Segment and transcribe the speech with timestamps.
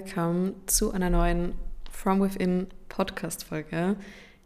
[0.00, 1.52] welcome zu einer neuen
[1.90, 3.96] From Within Podcast-Folge.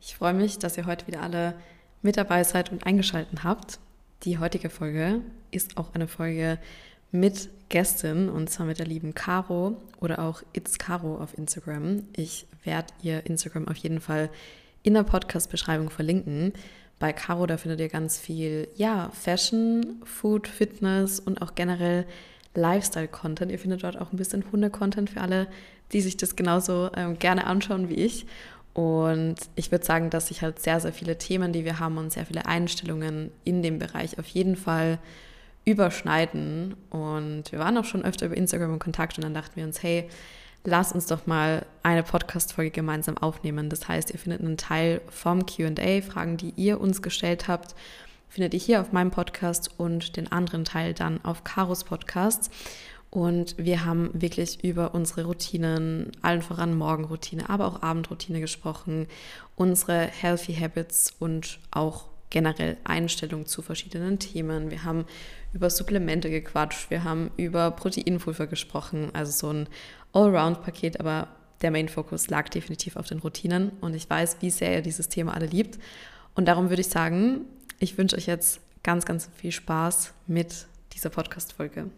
[0.00, 1.55] Ich freue mich, dass ihr heute wieder alle
[2.02, 3.79] mit dabei seid und eingeschaltet habt.
[4.25, 5.20] Die heutige Folge
[5.52, 6.59] ist auch eine Folge
[7.12, 12.02] mit Gästin und zwar mit der lieben Caro oder auch It's Caro auf Instagram.
[12.16, 14.30] Ich werde ihr Instagram auf jeden Fall
[14.82, 16.52] in der Podcast-Beschreibung verlinken.
[16.98, 22.07] Bei Caro, da findet ihr ganz viel, ja, Fashion, Food, Fitness und auch generell
[22.55, 23.51] Lifestyle-Content.
[23.51, 25.47] Ihr findet dort auch ein bisschen Hunde-Content für alle,
[25.93, 28.27] die sich das genauso ähm, gerne anschauen wie ich.
[28.73, 32.13] Und ich würde sagen, dass sich halt sehr, sehr viele Themen, die wir haben und
[32.13, 34.99] sehr viele Einstellungen in dem Bereich auf jeden Fall
[35.65, 36.75] überschneiden.
[36.91, 39.83] Und wir waren auch schon öfter über Instagram in Kontakt und dann dachten wir uns,
[39.83, 40.09] hey,
[40.65, 43.69] lass uns doch mal eine Podcast-Folge gemeinsam aufnehmen.
[43.69, 47.74] Das heißt, ihr findet einen Teil vom QA, Fragen, die ihr uns gestellt habt
[48.35, 52.51] findet ihr hier auf meinem Podcast und den anderen Teil dann auf Karos Podcast.
[53.09, 59.07] Und wir haben wirklich über unsere Routinen, allen voran Morgenroutine, aber auch Abendroutine gesprochen,
[59.55, 64.72] unsere Healthy Habits und auch generell Einstellungen zu verschiedenen Themen.
[64.72, 65.05] Wir haben
[65.53, 69.69] über Supplemente gequatscht, wir haben über Proteinpulver gesprochen, also so ein
[70.12, 71.28] Allround-Paket, aber
[71.62, 75.34] der Main-Fokus lag definitiv auf den Routinen und ich weiß, wie sehr ihr dieses Thema
[75.34, 75.78] alle liebt.
[76.34, 77.43] Und darum würde ich sagen,
[77.78, 81.91] ich wünsche euch jetzt ganz, ganz viel Spaß mit dieser Podcast-Folge.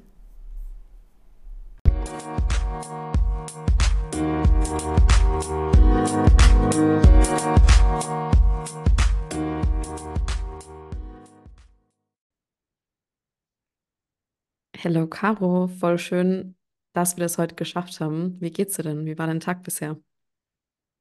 [14.85, 16.55] Hallo Caro, voll schön,
[16.93, 18.41] dass wir das heute geschafft haben.
[18.41, 19.05] Wie geht's dir denn?
[19.05, 19.99] Wie war dein Tag bisher?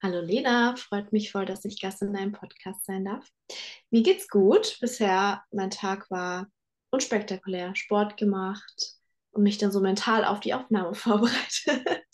[0.06, 3.28] Hallo Lena, freut mich voll, dass ich Gast in deinem Podcast sein darf.
[3.90, 4.78] Mir geht's gut.
[4.80, 6.46] Bisher, mein Tag war
[6.92, 7.76] unspektakulär.
[7.76, 9.00] Sport gemacht
[9.32, 12.06] und mich dann so mental auf die Aufnahme vorbereitet.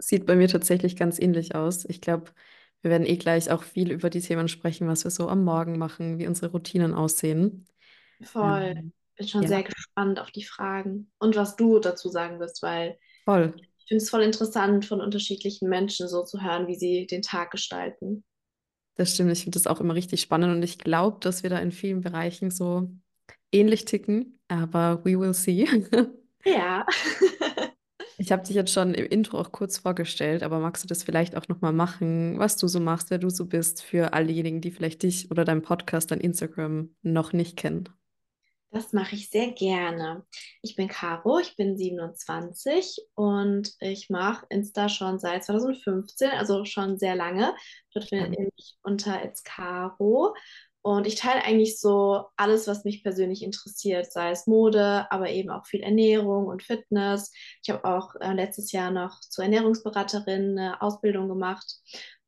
[0.00, 1.84] Sieht bei mir tatsächlich ganz ähnlich aus.
[1.84, 2.32] Ich glaube,
[2.80, 5.76] wir werden eh gleich auch viel über die Themen sprechen, was wir so am Morgen
[5.76, 7.66] machen, wie unsere Routinen aussehen.
[8.22, 8.76] Voll.
[8.78, 9.48] Ähm, Bin schon ja.
[9.48, 13.54] sehr gespannt auf die Fragen und was du dazu sagen wirst, weil Voll
[13.92, 18.24] finde es voll interessant, von unterschiedlichen Menschen so zu hören, wie sie den Tag gestalten.
[18.94, 21.58] Das stimmt, ich finde das auch immer richtig spannend und ich glaube, dass wir da
[21.58, 22.90] in vielen Bereichen so
[23.52, 25.68] ähnlich ticken, aber we will see.
[26.44, 26.84] Ja.
[28.18, 31.36] ich habe dich jetzt schon im Intro auch kurz vorgestellt, aber magst du das vielleicht
[31.36, 34.72] auch nochmal machen, was du so machst, wer du so bist, für all diejenigen, die
[34.72, 37.90] vielleicht dich oder deinen Podcast, dein Instagram noch nicht kennen?
[38.72, 40.24] Das mache ich sehr gerne.
[40.62, 46.96] Ich bin Caro, ich bin 27 und ich mache Insta schon seit 2015, also schon
[46.96, 47.54] sehr lange.
[47.92, 50.34] Dort findet ihr mich unter It's Caro.
[50.80, 55.50] Und ich teile eigentlich so alles, was mich persönlich interessiert, sei es Mode, aber eben
[55.50, 57.30] auch viel Ernährung und Fitness.
[57.62, 61.76] Ich habe auch äh, letztes Jahr noch zur Ernährungsberaterin eine Ausbildung gemacht.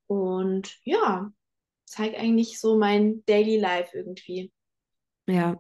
[0.07, 1.33] Und ja,
[1.87, 4.53] zeige eigentlich so mein Daily Life irgendwie.
[5.27, 5.59] Ja,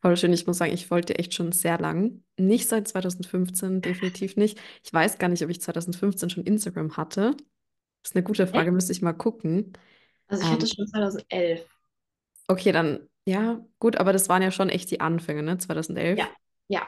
[0.00, 0.32] voll schön.
[0.32, 2.22] Ich muss sagen, ich wollte echt schon sehr lang.
[2.36, 4.58] Nicht seit 2015, definitiv nicht.
[4.84, 7.36] Ich weiß gar nicht, ob ich 2015 schon Instagram hatte.
[8.02, 9.72] Das ist eine gute Frage, müsste ich mal gucken.
[10.28, 11.66] Also ich hatte ähm, schon 2011.
[12.48, 15.58] Okay, dann, ja, gut, aber das waren ja schon echt die Anfänge, ne?
[15.58, 16.18] 2011.
[16.18, 16.28] Ja,
[16.68, 16.82] ja.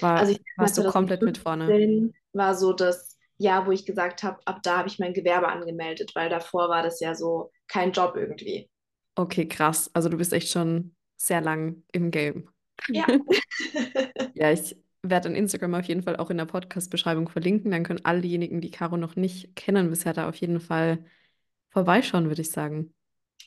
[0.00, 2.12] War, also ich warst du komplett mit vorne.
[2.32, 6.12] War so das Jahr, wo ich gesagt habe, ab da habe ich mein Gewerbe angemeldet,
[6.14, 8.68] weil davor war das ja so kein Job irgendwie.
[9.16, 9.90] Okay, krass.
[9.92, 12.48] Also du bist echt schon sehr lang im Game.
[12.88, 13.06] Ja.
[14.34, 17.70] ja, ich werde an Instagram auf jeden Fall auch in der Podcast-Beschreibung verlinken.
[17.70, 21.04] Dann können all diejenigen, die Caro noch nicht kennen, bisher da auf jeden Fall
[21.70, 22.94] vorbeischauen, würde ich sagen.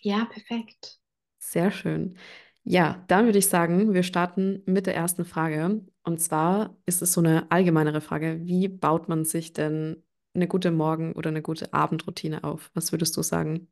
[0.02, 1.00] Ja, perfekt.
[1.40, 2.18] Sehr schön.
[2.64, 5.82] Ja, dann würde ich sagen, wir starten mit der ersten Frage.
[6.04, 8.40] Und zwar ist es so eine allgemeinere Frage.
[8.44, 12.70] Wie baut man sich denn eine gute Morgen- oder eine gute Abendroutine auf?
[12.74, 13.70] Was würdest du sagen?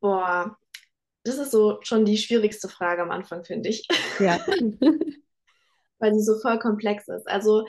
[0.00, 0.56] Boah,
[1.24, 3.86] das ist so schon die schwierigste Frage am Anfang, finde ich.
[4.20, 4.38] Ja.
[5.98, 7.26] Weil sie so voll komplex ist.
[7.26, 7.64] Also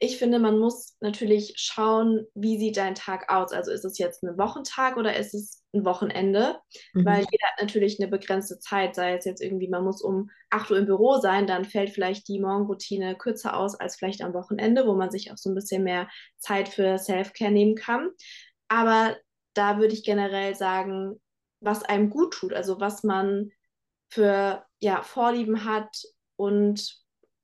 [0.00, 3.52] ich finde, man muss natürlich schauen, wie sieht dein Tag aus.
[3.52, 6.58] Also ist es jetzt ein Wochentag oder ist es ein Wochenende?
[6.92, 7.04] Mhm.
[7.04, 10.70] Weil jeder hat natürlich eine begrenzte Zeit, sei es jetzt irgendwie, man muss um 8
[10.70, 14.86] Uhr im Büro sein, dann fällt vielleicht die Morgenroutine kürzer aus als vielleicht am Wochenende,
[14.86, 16.08] wo man sich auch so ein bisschen mehr
[16.38, 18.10] Zeit für Self-Care nehmen kann.
[18.68, 19.16] Aber
[19.54, 21.20] da würde ich generell sagen,
[21.60, 23.50] was einem gut tut, also was man
[24.10, 26.02] für ja, Vorlieben hat
[26.36, 26.96] und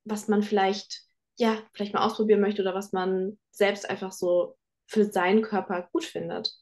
[0.04, 1.02] was man vielleicht,
[1.36, 4.56] ja, vielleicht mal ausprobieren möchte oder was man selbst einfach so
[4.86, 6.52] für seinen Körper gut findet.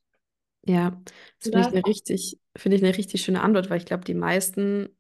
[0.64, 0.90] Ja,
[1.40, 4.14] das finde ich eine richtig, finde ich eine richtig schöne Antwort, weil ich glaube, die
[4.14, 4.96] meisten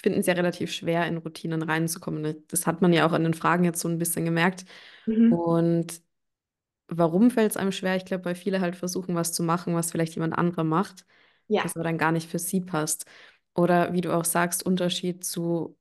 [0.00, 2.44] finden es ja relativ schwer, in Routinen reinzukommen.
[2.48, 4.64] Das hat man ja auch an den Fragen jetzt so ein bisschen gemerkt.
[5.06, 5.32] Mhm.
[5.32, 6.02] Und
[6.88, 7.96] warum fällt es einem schwer?
[7.96, 11.06] Ich glaube, weil viele halt versuchen, was zu machen, was vielleicht jemand anderer macht,
[11.48, 13.06] Ja, was aber dann gar nicht für sie passt.
[13.54, 15.78] Oder wie du auch sagst, Unterschied zu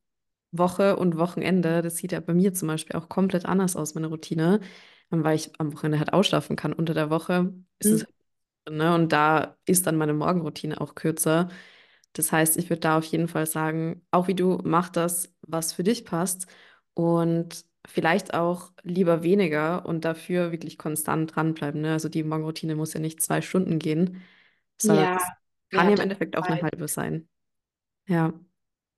[0.58, 1.82] Woche und Wochenende.
[1.82, 4.62] Das sieht ja bei mir zum Beispiel auch komplett anders aus, meine Routine,
[5.12, 6.74] ähm, weil ich am Wochenende halt ausschlafen kann.
[6.74, 8.06] Unter der Woche ist es,
[8.70, 8.78] mhm.
[8.78, 11.50] ne, und da ist dann meine Morgenroutine auch kürzer.
[12.14, 15.74] Das heißt, ich würde da auf jeden Fall sagen, auch wie du, mach das, was
[15.74, 16.48] für dich passt
[16.94, 21.82] und vielleicht auch lieber weniger und dafür wirklich konstant dranbleiben.
[21.82, 21.92] Ne?
[21.92, 24.22] Also die Morgenroutine muss ja nicht zwei Stunden gehen,
[24.78, 25.18] sondern ja,
[25.76, 27.30] kann ja, ja im Endeffekt auch eine halbe sein.
[28.08, 28.34] Ja.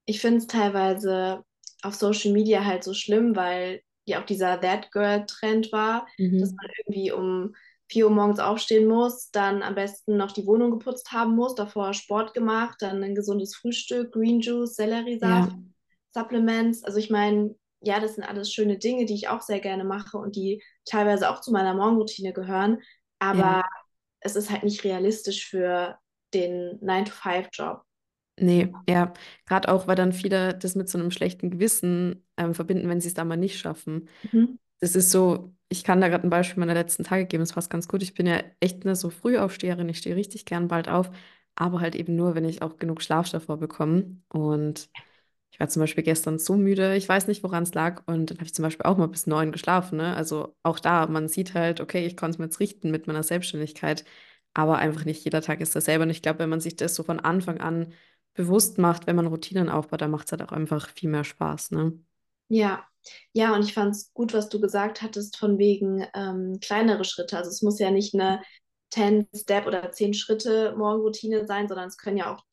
[0.06, 1.44] Ich finde es teilweise
[1.84, 6.08] auf Social Media halt so schlimm, weil ja auch dieser That Girl-Trend war,
[6.38, 6.62] dass Mhm.
[6.62, 7.56] man irgendwie um
[7.90, 11.94] 4 Uhr morgens aufstehen muss, dann am besten noch die Wohnung geputzt haben muss, davor
[11.94, 14.76] Sport gemacht, dann ein gesundes Frühstück, Green Juice,
[15.22, 15.56] Ja, Selleriesaft,
[16.14, 16.84] Supplements.
[16.84, 20.18] Also ich meine, ja, das sind alles schöne Dinge, die ich auch sehr gerne mache
[20.18, 22.80] und die teilweise auch zu meiner Morgenroutine gehören,
[23.32, 23.48] ja.
[23.50, 23.64] aber
[24.20, 25.98] es ist halt nicht realistisch für
[26.34, 27.84] den nine to five job
[28.40, 29.14] Nee, ja.
[29.48, 33.08] Gerade auch, weil dann viele das mit so einem schlechten Gewissen ähm, verbinden, wenn sie
[33.08, 34.08] es da mal nicht schaffen.
[34.24, 34.58] Mhm.
[34.80, 37.70] Das ist so, ich kann da gerade ein Beispiel meiner letzten Tage geben, das passt
[37.72, 38.04] ganz gut.
[38.04, 41.10] Ich bin ja echt eine so Frühaufsteherin, ich stehe richtig gern bald auf,
[41.56, 44.18] aber halt eben nur, wenn ich auch genug Schlaf davor bekomme.
[44.30, 44.90] Und
[45.52, 48.04] ich war zum Beispiel gestern so müde, ich weiß nicht, woran es lag.
[48.06, 49.98] Und dann habe ich zum Beispiel auch mal bis neun geschlafen.
[49.98, 50.16] Ne?
[50.16, 53.24] Also auch da, man sieht halt, okay, ich konnte es mir jetzt richten mit meiner
[53.24, 54.06] Selbstständigkeit,
[54.58, 56.04] aber einfach nicht jeder Tag ist dasselbe.
[56.04, 57.94] Und ich glaube, wenn man sich das so von Anfang an
[58.34, 61.72] bewusst macht, wenn man Routinen aufbaut, dann macht es halt auch einfach viel mehr Spaß.
[61.72, 61.94] Ne?
[62.50, 62.84] Ja,
[63.34, 67.38] ja, und ich fand es gut, was du gesagt hattest, von wegen ähm, kleinere Schritte.
[67.38, 68.42] Also es muss ja nicht eine
[68.92, 72.44] 10-Step oder 10-Schritte-Morgenroutine sein, sondern es können ja auch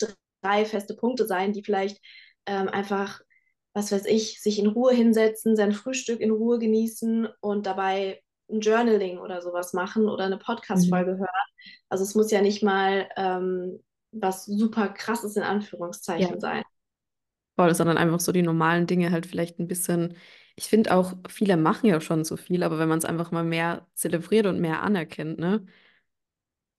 [0.43, 2.03] drei feste Punkte sein, die vielleicht
[2.45, 3.23] ähm, einfach,
[3.73, 8.61] was weiß ich, sich in Ruhe hinsetzen, sein Frühstück in Ruhe genießen und dabei ein
[8.61, 10.39] Journaling oder sowas machen oder eine
[10.75, 11.05] Mhm.
[11.05, 11.29] Podcast-Folge hören.
[11.89, 13.83] Also es muss ja nicht mal ähm,
[14.13, 15.43] was super krasses in
[16.17, 16.29] Ja.
[16.29, 16.63] Anführungszeichen sein.
[17.57, 20.17] Voll, sondern einfach so die normalen Dinge halt vielleicht ein bisschen.
[20.57, 23.45] Ich finde auch, viele machen ja schon so viel, aber wenn man es einfach mal
[23.45, 25.65] mehr zelebriert und mehr anerkennt, ne,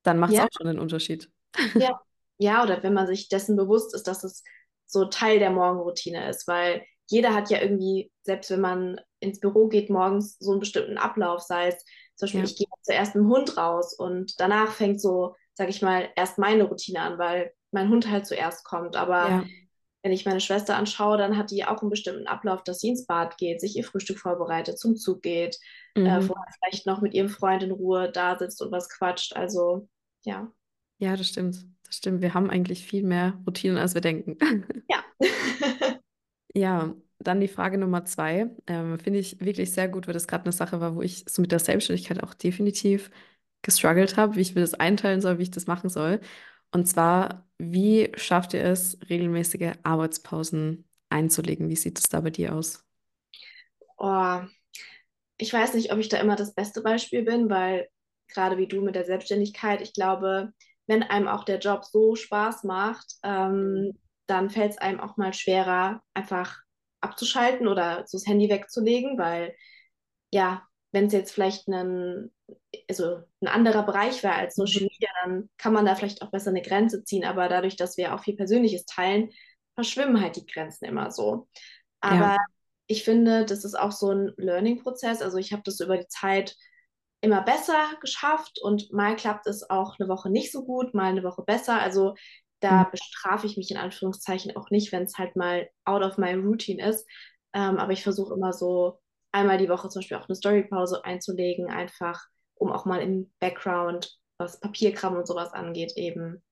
[0.03, 1.29] dann macht es Ja, auch schon einen Unterschied.
[1.77, 1.91] Ja,
[2.38, 4.44] ja, oder wenn man sich dessen bewusst ist, dass es
[4.85, 9.68] so Teil der Morgenroutine ist, weil jeder hat ja irgendwie, selbst wenn man ins Büro
[9.68, 11.83] geht morgens, so einen bestimmten Ablauf, sei es
[12.16, 15.69] zum Beispiel, Ja, ich gehe zuerst mit dem Hund raus und danach fängt so, sag
[15.69, 18.95] ich mal, erst meine Routine an, weil mein Hund halt zuerst kommt.
[18.95, 19.45] Aber ja,
[20.06, 23.07] wenn ich meine Schwester anschaue, dann hat die auch einen bestimmten Ablauf, dass sie ins
[23.07, 25.57] Bad geht, sich ihr Frühstück vorbereitet, zum Zug geht,
[25.95, 26.22] äh, mhm.
[26.22, 29.36] vorher vielleicht noch mit ihrem Freund in Ruhe da sitzt und was quatscht.
[29.36, 29.89] Also,
[30.24, 30.51] ja.
[31.00, 31.66] Ja, das stimmt.
[31.83, 32.22] Das stimmt.
[32.22, 34.38] Wir haben eigentlich viel mehr Routinen, als wir denken.
[34.89, 35.04] Ja.
[36.57, 38.47] Ja, dann die Frage Nummer zwei.
[38.67, 41.41] Ähm, finde ich wirklich sehr gut, weil das gerade eine Sache war, wo ich so
[41.41, 43.12] mit der Selbstständigkeit auch definitiv
[43.62, 46.19] gestruggelt habe, wie ich mir das einteilen soll, wie ich das machen soll.
[46.71, 51.69] Und zwar, wie schafft ihr es, regelmäßige Arbeitspausen einzulegen?
[51.69, 52.83] Wie sieht es da bei dir aus?
[53.97, 54.41] Oh,
[55.38, 57.89] ich weiß nicht, ob ich da immer das beste Beispiel bin, weil
[58.29, 60.53] gerade wie du mit der Selbstständigkeit, ich glaube,
[60.88, 63.93] wenn einem auch der Job so Spaß macht, ähm,
[64.27, 66.62] dann fällt es einem auch mal schwerer, einfach
[67.05, 69.55] abzuschalten oder so das Handy wegzulegen, weil
[70.31, 72.31] ja, wenn es jetzt vielleicht ein,
[72.89, 74.88] also ein anderer Bereich wäre als Social Mhm.
[74.89, 77.25] Media, dann kann man da vielleicht auch besser eine Grenze ziehen.
[77.25, 79.31] Aber dadurch, dass wir auch viel Persönliches teilen,
[79.75, 81.47] verschwimmen halt die Grenzen immer so.
[82.07, 82.38] Ja, Aber
[82.88, 85.21] ich finde, das ist auch so ein Learning-Prozess.
[85.21, 86.55] Also ich habe das über die Zeit
[87.21, 91.24] immer besser geschafft und mal klappt es auch eine Woche nicht so gut, mal eine
[91.24, 91.79] Woche besser.
[91.81, 92.13] Also
[92.65, 92.86] da Mhm.
[92.86, 96.86] bestrafe ich mich in Anführungszeichen auch nicht, wenn es halt mal out of my routine
[96.88, 97.07] ist.
[97.53, 99.00] Ähm, aber ich versuche immer so
[99.31, 104.17] einmal die Woche zum Beispiel auch eine Storypause einzulegen, einfach um auch mal im Background,
[104.38, 106.43] was Papierkram und sowas angeht, eben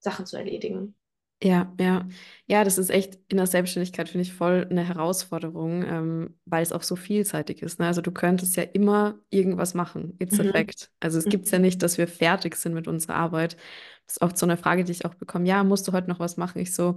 [0.00, 0.96] Sachen zu erledigen.
[1.44, 2.08] Ja, ja.
[2.46, 6.72] Ja, das ist echt in der Selbstständigkeit, finde ich, voll eine Herausforderung, ähm, weil es
[6.72, 7.78] auch so vielseitig ist.
[7.80, 7.86] Ne?
[7.86, 10.16] Also du könntest ja immer irgendwas machen.
[10.18, 10.50] It's a Mhm.
[10.50, 10.90] fact.
[11.00, 13.56] Also es gibt ja nicht, dass wir fertig sind mit unserer Arbeit.
[14.06, 15.46] Das ist oft so eine Frage, die ich auch bekomme.
[15.46, 16.60] Ja, musst du heute noch was machen?
[16.60, 16.96] Ich so,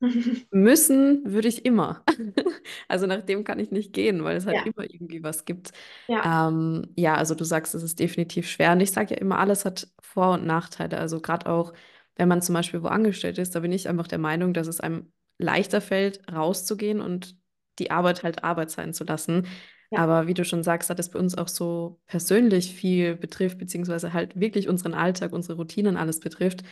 [0.50, 2.04] müssen würde ich immer.
[2.88, 5.72] Also nach dem kann ich nicht gehen, weil es halt Ja, immer irgendwie was gibt.
[6.08, 6.24] ja.
[6.24, 8.72] Ähm, ja, also du sagst, es ist definitiv schwer.
[8.72, 10.98] Und ich sage ja immer, alles hat Vor- und Nachteile.
[10.98, 11.72] Also gerade auch,
[12.16, 14.80] wenn man zum Beispiel wo angestellt ist, da bin ich einfach der Meinung, dass es
[14.80, 17.36] einem leichter fällt, rauszugehen und
[17.78, 19.46] die Arbeit halt Arbeit sein zu lassen.
[19.90, 19.98] Ja.
[19.98, 24.12] Aber wie du schon sagst, hat es bei uns auch so persönlich viel betrifft, beziehungsweise
[24.12, 26.62] halt wirklich unseren Alltag, unsere Routinen alles betrifft,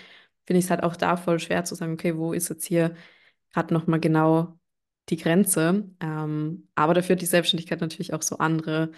[0.47, 2.95] finde ich es halt auch da voll schwer zu sagen, okay, wo ist jetzt hier
[3.53, 4.59] gerade nochmal genau
[5.09, 5.89] die Grenze.
[6.01, 8.93] Ähm, aber dafür hat die Selbstständigkeit natürlich auch so andere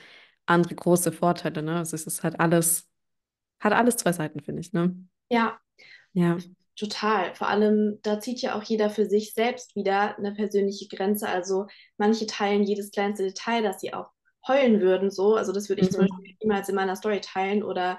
[0.46, 1.78] andere große Vorteile, ne?
[1.78, 2.88] Also es ist halt alles,
[3.60, 4.94] hat alles zwei Seiten, finde ich, ne?
[5.30, 5.58] Ja,
[6.14, 6.38] Ja.
[6.76, 7.34] total.
[7.34, 11.28] Vor allem, da zieht ja auch jeder für sich selbst wieder eine persönliche Grenze.
[11.28, 11.66] Also
[11.98, 14.06] manche teilen jedes kleinste Detail, dass sie auch
[14.46, 15.36] heulen würden, so.
[15.36, 16.06] Also das würde ich zum Mhm.
[16.06, 17.62] Beispiel niemals in meiner Story teilen.
[17.62, 17.98] Oder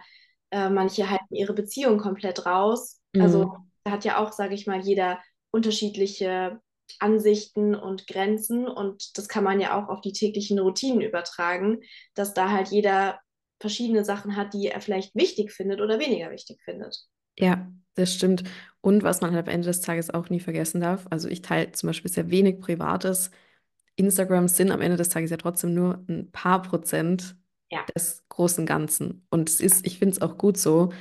[0.52, 3.02] äh, manche halten ihre Beziehung komplett raus.
[3.18, 3.72] Also Mhm.
[3.84, 5.20] da hat ja auch, sage ich mal, jeder
[5.52, 6.60] unterschiedliche
[7.00, 8.68] Ansichten und Grenzen.
[8.68, 11.82] Und das kann man ja auch auf die täglichen Routinen übertragen,
[12.14, 13.20] dass da halt jeder
[13.62, 17.08] verschiedene Sachen hat, die er vielleicht wichtig findet oder weniger wichtig findet.
[17.38, 18.44] Ja, das stimmt.
[18.82, 21.72] Und was man halt am Ende des Tages auch nie vergessen darf, also ich teile
[21.72, 23.32] zum Beispiel sehr wenig Privates.
[23.96, 27.36] Instagram sind am Ende des Tages ja trotzdem nur ein paar Prozent
[27.70, 27.86] Ja.
[27.96, 29.26] des großen Ganzen.
[29.30, 30.92] Und es ist, ich finde es auch gut so,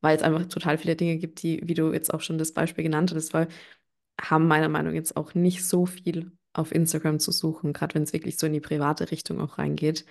[0.00, 2.84] weil es einfach total viele Dinge gibt, die, wie du jetzt auch schon das Beispiel
[2.84, 3.48] genannt hast, weil
[4.20, 8.04] haben meiner Meinung nach jetzt auch nicht so viel auf Instagram zu suchen, gerade wenn
[8.04, 10.04] es wirklich so in die private Richtung auch reingeht.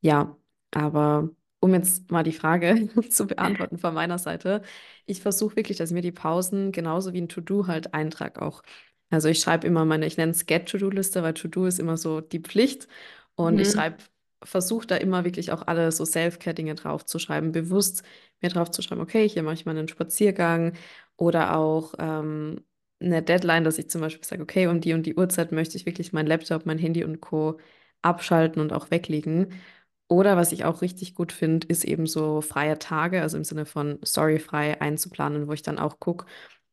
[0.00, 0.36] Ja,
[0.72, 4.62] aber um jetzt mal die Frage zu beantworten von meiner Seite,
[5.06, 8.62] ich versuche wirklich, dass ich mir die Pausen genauso wie ein To-Do halt eintrage auch.
[9.10, 12.40] Also ich schreibe immer meine, ich nenne es Get-To-Do-Liste, weil To-Do ist immer so die
[12.40, 12.88] Pflicht.
[13.34, 13.70] Und ich Mhm.
[13.70, 13.96] schreibe,
[14.42, 18.02] versuche da immer wirklich auch alle so Self-Care-Dinge draufzuschreiben, bewusst
[18.40, 20.74] mir draufzuschreiben, okay, hier mache ich mal einen Spaziergang
[21.16, 22.60] oder auch ähm,
[23.00, 25.86] eine Deadline, dass ich zum Beispiel sage, okay, um die und die Uhrzeit möchte ich
[25.86, 27.58] wirklich mein Laptop, mein Handy und Co.
[28.02, 29.52] abschalten und auch weglegen.
[30.08, 33.66] Oder was ich auch richtig gut finde, ist eben so freie Tage, also im Sinne
[33.66, 36.26] von storyfrei einzuplanen, wo ich dann auch gucke,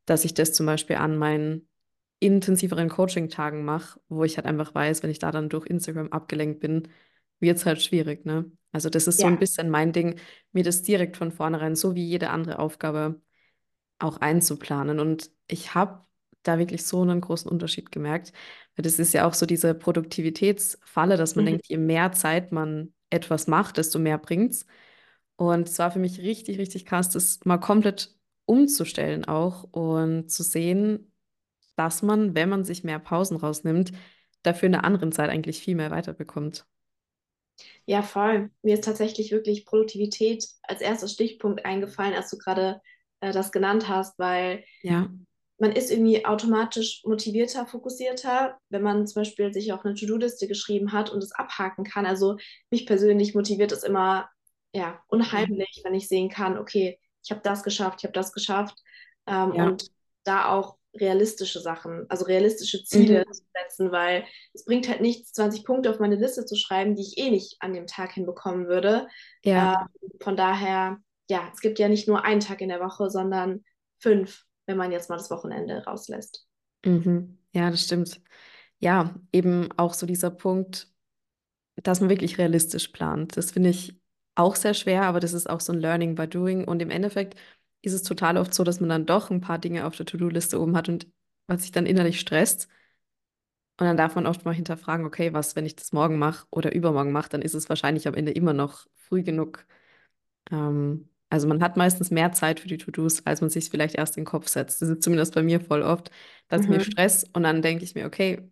[0.06, 1.68] dass ich das zum Beispiel an meinen
[2.20, 6.62] intensiveren Coaching-Tagen mache, wo ich halt einfach weiß, wenn ich da dann durch Instagram abgelenkt
[6.62, 6.88] bin,
[7.40, 8.52] wird es halt schwierig, ne?
[8.72, 9.40] Also das ist so ein Ja.
[9.40, 10.20] bisschen mein Ding,
[10.54, 13.22] mir das direkt von vornherein, so wie jede andere Aufgabe,
[14.00, 15.00] auch einzuplanen.
[15.00, 16.06] Und ich habe
[16.44, 18.34] da wirklich so einen großen Unterschied gemerkt,
[18.78, 21.46] weil das ist ja auch so diese Produktivitätsfalle, dass man Mhm.
[21.46, 24.66] denkt, je mehr Zeit man etwas macht, desto mehr bringt's.
[25.38, 30.44] Und es war für mich richtig, richtig krass, das mal komplett umzustellen auch und zu
[30.44, 31.12] sehen,
[31.78, 33.94] dass man, wenn man sich mehr Pausen rausnimmt,
[34.44, 36.68] dafür in einer anderen Zeit eigentlich viel mehr weiterbekommt.
[37.86, 38.52] Ja, voll.
[38.64, 42.82] Mir ist tatsächlich wirklich Produktivität als erster Stichpunkt eingefallen, als du gerade
[43.22, 45.10] äh, das genannt hast, weil Ja,
[45.58, 50.92] man ist irgendwie automatisch motivierter, fokussierter, wenn man zum Beispiel sich auch eine To-Do-Liste geschrieben
[50.92, 52.06] hat und es abhaken kann.
[52.06, 52.38] Also
[52.72, 54.30] mich persönlich motiviert es immer,
[54.74, 55.50] ja, Mhm.
[55.54, 58.78] unheimlich, wenn ich sehen kann, okay, ich habe das geschafft, ich habe das geschafft
[59.28, 59.88] ähm, ja, und
[60.24, 63.32] da auch realistische Sachen, also realistische Ziele mhm.
[63.32, 67.02] zu setzen, weil es bringt halt nichts, 20 Punkte auf meine Liste zu schreiben, die
[67.04, 69.08] ich eh nicht an dem Tag hinbekommen würde.
[69.44, 69.88] Ja, Ähm,
[70.22, 70.98] von daher,
[71.30, 73.64] ja, es gibt ja nicht nur einen Tag in der Woche, sondern
[74.00, 76.48] fünf wenn man jetzt mal das Wochenende rauslässt.
[76.86, 77.40] mhm.
[77.54, 78.22] Ja, das stimmt.
[78.80, 80.92] Ja, eben auch so dieser Punkt,
[81.78, 83.38] dass man wirklich realistisch plant.
[83.38, 84.00] Das finde ich
[84.36, 86.66] auch sehr schwer, aber das ist auch so ein Learning by Doing.
[86.66, 87.36] Und im Endeffekt
[87.82, 90.62] ist es total oft so, dass man dann doch ein paar Dinge auf der To-Do-Liste
[90.62, 91.08] oben hat und
[91.48, 92.70] was sich dann innerlich stresst.
[93.78, 96.74] Und dann darf man oft mal hinterfragen, okay, was, wenn ich das morgen mache oder
[96.74, 99.66] übermorgen mache, dann ist es wahrscheinlich am Ende immer noch früh genug.
[100.52, 104.18] Ähm, also man hat meistens mehr Zeit für die To-Dos, als man sich vielleicht erst
[104.18, 104.82] in den Kopf setzt.
[104.82, 106.12] Das ist zumindest bei mir voll oft,
[106.48, 106.82] dass ich mir Mhm.
[106.82, 108.50] Stress und dann denke ich mir, okay,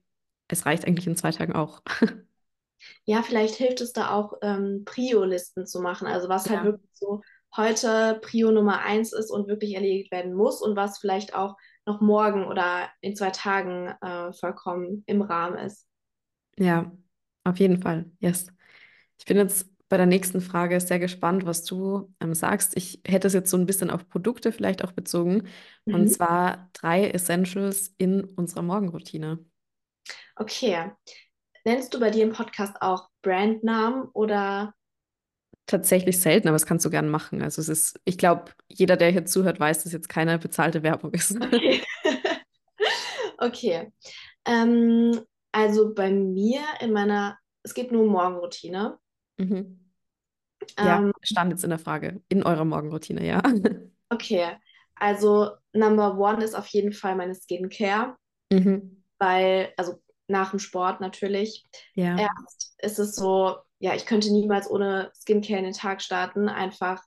[0.48, 1.82] es reicht eigentlich in zwei Tagen auch.
[3.06, 6.08] Ja, vielleicht hilft es da auch, ähm, Prio-Listen zu machen.
[6.08, 6.64] Also was halt Ja.
[6.64, 7.22] wirklich so
[7.56, 12.02] heute Prio Nummer eins ist und wirklich erledigt werden muss und was vielleicht auch noch
[12.02, 15.88] morgen oder in zwei Tagen äh, vollkommen im Rahmen ist.
[16.58, 16.92] Ja,
[17.44, 18.12] auf jeden Fall.
[18.20, 18.48] Yes.
[19.20, 22.76] Ich bin jetzt bei der nächsten Frage sehr gespannt, was du ähm, sagst.
[22.78, 25.48] Ich hätte es jetzt so ein bisschen auf Produkte vielleicht auch bezogen.
[25.92, 26.10] Und Mhm.
[26.10, 29.40] zwar drei Essentials in unserer Morgenroutine.
[30.40, 30.92] Okay.
[31.66, 34.74] Nennst du bei dir im Podcast auch Brandnamen oder
[35.66, 37.42] Tatsächlich selten, aber das kannst du gern machen.
[37.42, 41.12] Also es ist, ich glaube, jeder, der hier zuhört, weiß, dass jetzt keine bezahlte Werbung
[41.14, 41.38] ist.
[41.42, 41.84] Okay.
[43.40, 43.92] Okay.
[44.46, 45.22] Ähm,
[45.52, 48.98] also bei mir in meiner, es geht nur um Morgenroutine.
[49.38, 49.80] Mhm.
[50.78, 52.22] Ja, Ähm, stand jetzt in der Frage.
[52.30, 53.42] In eurer Morgenroutine, ja.
[54.10, 54.56] okay,
[54.96, 58.16] also Number One ist auf jeden Fall meine Skincare,
[58.52, 59.04] Mhm.
[59.20, 61.66] weil, also nach dem Sport natürlich.
[61.96, 66.48] Ja, Erst ist es so, ja, ich könnte niemals ohne Skincare in den Tag starten,
[66.48, 67.02] einfach,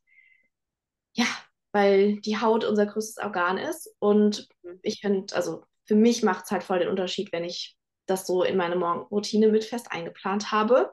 [1.14, 1.26] ja,
[1.72, 4.48] weil die Haut unser größtes Organ ist und
[4.82, 7.75] ich finde, also für mich macht es halt voll den Unterschied, wenn ich
[8.06, 10.92] das so in meine Morgenroutine mit fest eingeplant habe.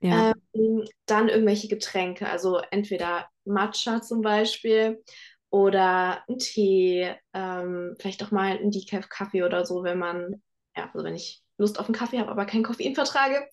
[0.00, 5.02] ja, Ähm, dann irgendwelche Getränke, also entweder Matcha zum Beispiel
[5.50, 10.42] oder ein Tee, ähm, vielleicht auch mal ein Decaf-Kaffee oder so, wenn man,
[10.76, 13.46] ja, also wenn ich Lust auf einen Kaffee habe, aber kein Koffein vertrage.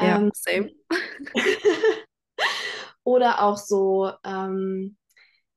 [0.00, 0.70] ja, Ähm, same.
[3.04, 4.96] Oder auch so, ähm,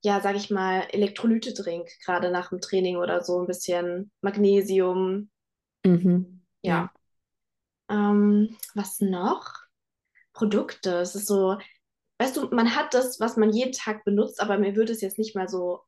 [0.04, 5.30] ja, sag ich mal, Elektrolyte-Drink, gerade nach dem Training oder so, ein bisschen Magnesium.
[5.84, 6.31] Mhm.
[6.62, 6.92] Ja.
[7.88, 9.46] Ähm, was noch?
[10.34, 10.96] Produkte.
[11.00, 11.58] Es ist so,
[12.18, 15.18] weißt du, man hat das, was man jeden Tag benutzt, aber mir würde es jetzt
[15.18, 15.82] nicht mal so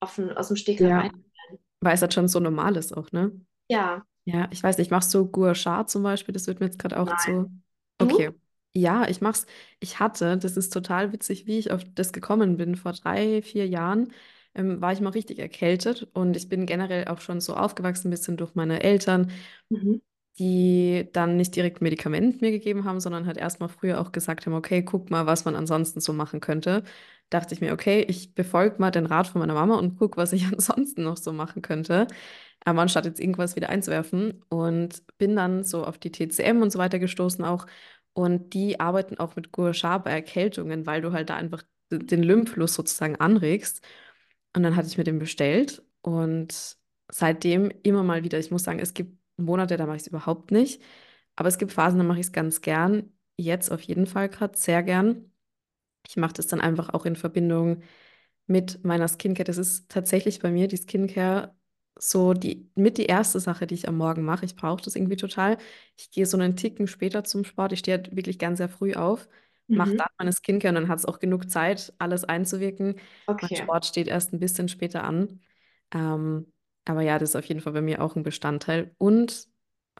[0.00, 0.98] auf, aus dem Stegreif Ja.
[0.98, 1.60] einfallen.
[1.80, 3.32] Weil es halt schon so normal ist auch, ne?
[3.68, 6.32] Ja, Ja, ich weiß nicht, machst du Gua Sha zum Beispiel?
[6.34, 7.50] Das wird mir jetzt gerade auch zu.
[7.98, 8.06] Du?
[8.06, 8.30] Okay.
[8.74, 9.46] Ja, ich mach's.
[9.80, 12.76] Ich hatte, das ist total witzig, wie ich auf das gekommen bin.
[12.76, 14.12] Vor drei, vier Jahren
[14.54, 18.12] ähm, war ich mal richtig erkältet und ich bin generell auch schon so aufgewachsen, ein
[18.12, 19.32] bisschen durch meine Eltern,
[19.70, 20.00] Mhm.
[20.38, 24.54] Die dann nicht direkt Medikament mir gegeben haben, sondern halt erstmal früher auch gesagt haben,
[24.54, 26.84] okay, guck mal, was man ansonsten so machen könnte.
[27.30, 30.32] Dachte ich mir, okay, ich befolge mal den Rat von meiner Mama und guck, was
[30.32, 32.06] ich ansonsten noch so machen könnte.
[32.64, 36.78] Aber anstatt jetzt irgendwas wieder einzuwerfen und bin dann so auf die TCM und so
[36.78, 37.66] weiter gestoßen auch.
[38.12, 42.22] Und die arbeiten auch mit Gua Sha bei Erkältungen, weil du halt da einfach den
[42.22, 43.82] Lymphfluss sozusagen anregst.
[44.54, 46.76] Und dann hatte ich mir den bestellt und
[47.10, 48.38] seitdem immer mal wieder.
[48.38, 50.82] Ich muss sagen, es gibt Monate, da mache ich es überhaupt nicht.
[51.36, 53.12] Aber es gibt Phasen, da mache ich es ganz gern.
[53.36, 55.32] Jetzt auf jeden Fall gerade sehr gern.
[56.06, 57.82] Ich mache das dann einfach auch in Verbindung
[58.46, 59.44] mit meiner Skincare.
[59.44, 61.54] Das ist tatsächlich bei mir die Skincare
[62.00, 64.44] so die mit die erste Sache, die ich am Morgen mache.
[64.44, 65.58] Ich brauche das irgendwie total.
[65.96, 67.72] Ich gehe so einen Ticken später zum Sport.
[67.72, 69.28] Ich stehe halt wirklich ganz sehr früh auf,
[69.74, 69.98] mache Mhm.
[69.98, 72.96] dann meine Skincare und dann hat es auch genug Zeit, alles einzuwirken.
[73.40, 73.56] Mein Okay.
[73.56, 75.40] Sport steht erst ein bisschen später an.
[75.92, 76.52] Ähm,
[76.88, 78.94] aber ja, das ist auf jeden Fall bei mir auch ein Bestandteil.
[78.98, 79.48] Und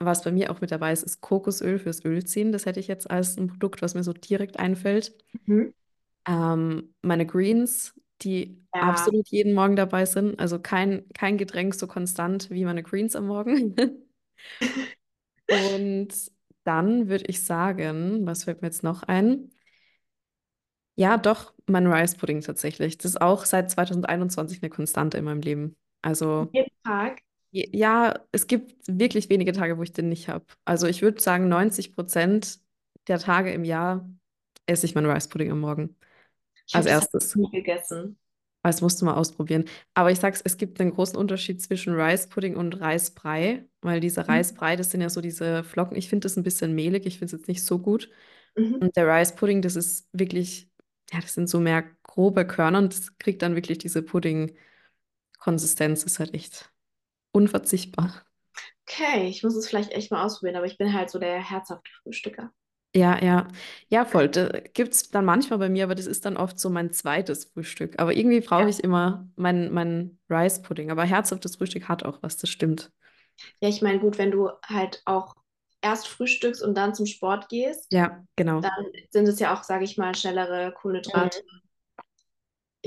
[0.00, 2.52] was bei mir auch mit dabei ist, ist Kokosöl fürs Ölziehen.
[2.52, 5.14] Das hätte ich jetzt als ein Produkt, was mir so direkt einfällt.
[5.46, 5.72] Mhm.
[6.26, 10.38] Ähm, meine Greens, die Ja, absolut jeden Morgen dabei sind.
[10.38, 13.74] Also kein, kein Getränk so konstant wie meine Greens am Morgen.
[15.46, 16.08] Und
[16.64, 19.50] dann würde ich sagen, was fällt mir jetzt noch ein?
[20.96, 22.98] Ja, doch, mein Rice Pudding tatsächlich.
[22.98, 25.76] Das ist auch seit 2021 eine Konstante in meinem Leben.
[26.08, 27.22] Also jeden Tag.
[27.52, 30.44] ja, es gibt wirklich wenige Tage, wo ich den nicht habe.
[30.64, 32.60] Also ich würde sagen, 90 Prozent
[33.08, 34.08] der Tage im Jahr
[34.66, 35.96] esse ich meinen Rice Pudding am Morgen.
[36.66, 37.34] Ich Als erstes.
[37.34, 38.18] nie gegessen.
[38.62, 39.64] Das musst du mal ausprobieren.
[39.94, 44.28] Aber ich sag's, es gibt einen großen Unterschied zwischen Rice Pudding und Reisbrei, weil dieser
[44.28, 44.28] Mhm.
[44.28, 45.96] Reisbrei, das sind ja so diese Flocken.
[45.96, 48.10] Ich finde das ein bisschen mehlig, ich finde es jetzt nicht so gut.
[48.56, 48.80] Mhm.
[48.80, 50.70] Und der Rice Pudding, das ist wirklich,
[51.12, 54.02] ja, das sind so mehr grobe Körner und das kriegt dann wirklich diese
[55.38, 56.72] Pudding-Konsistenz, ist halt echt
[57.32, 58.24] unverzichtbar.
[58.88, 61.90] Okay, ich muss es vielleicht echt mal ausprobieren, aber ich bin halt so der herzhafte
[62.02, 62.52] Frühstücker.
[62.96, 63.46] Ja, ja,
[63.90, 64.28] ja, voll.
[64.28, 67.98] Da gibt's dann manchmal bei mir, aber das ist dann oft so mein zweites Frühstück.
[68.00, 68.70] Aber irgendwie brauche Ja.
[68.70, 70.90] ich immer meinen mein Rice Pudding.
[70.90, 72.90] Aber herzhaftes Frühstück hat auch was, das stimmt.
[73.60, 75.34] Ja, ich meine, gut, wenn du halt auch
[75.80, 78.62] erst frühstückst und dann zum Sport gehst, Ja, genau.
[78.62, 81.40] dann sind es ja auch, sage ich mal, schnellere Kohlenhydrate.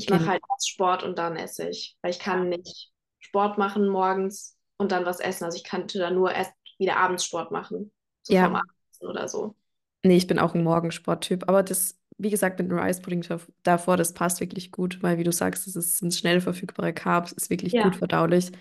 [0.02, 0.32] Ich mache Genau.
[0.32, 4.92] halt erst Sport und dann esse ich, weil ich kann nicht Sport machen morgens und
[4.92, 5.46] dann was essen.
[5.46, 7.92] Also ich könnte dann nur erst wieder abends Sport machen,
[8.24, 9.56] so vorm Ja, Abendessen oder so.
[10.04, 11.48] nee, ich bin auch ein Morgensporttyp.
[11.48, 15.18] Aber das, wie gesagt, mit dem Rice Pudding dav- davor, das passt wirklich gut, weil,
[15.18, 18.52] wie du sagst, es ist, sind schnell verfügbare Carbs, ist wirklich gut Ja, verdaulich.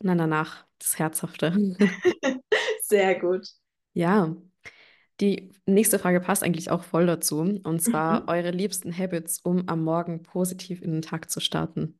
[0.00, 1.52] Und dann danach das Herzhafte.
[2.82, 3.46] sehr gut.
[3.94, 4.34] Ja,
[5.20, 7.38] die nächste Frage passt eigentlich auch voll dazu.
[7.40, 8.28] Und zwar Mhm.
[8.28, 11.98] eure liebsten Habits, um am Morgen positiv in den Tag zu starten.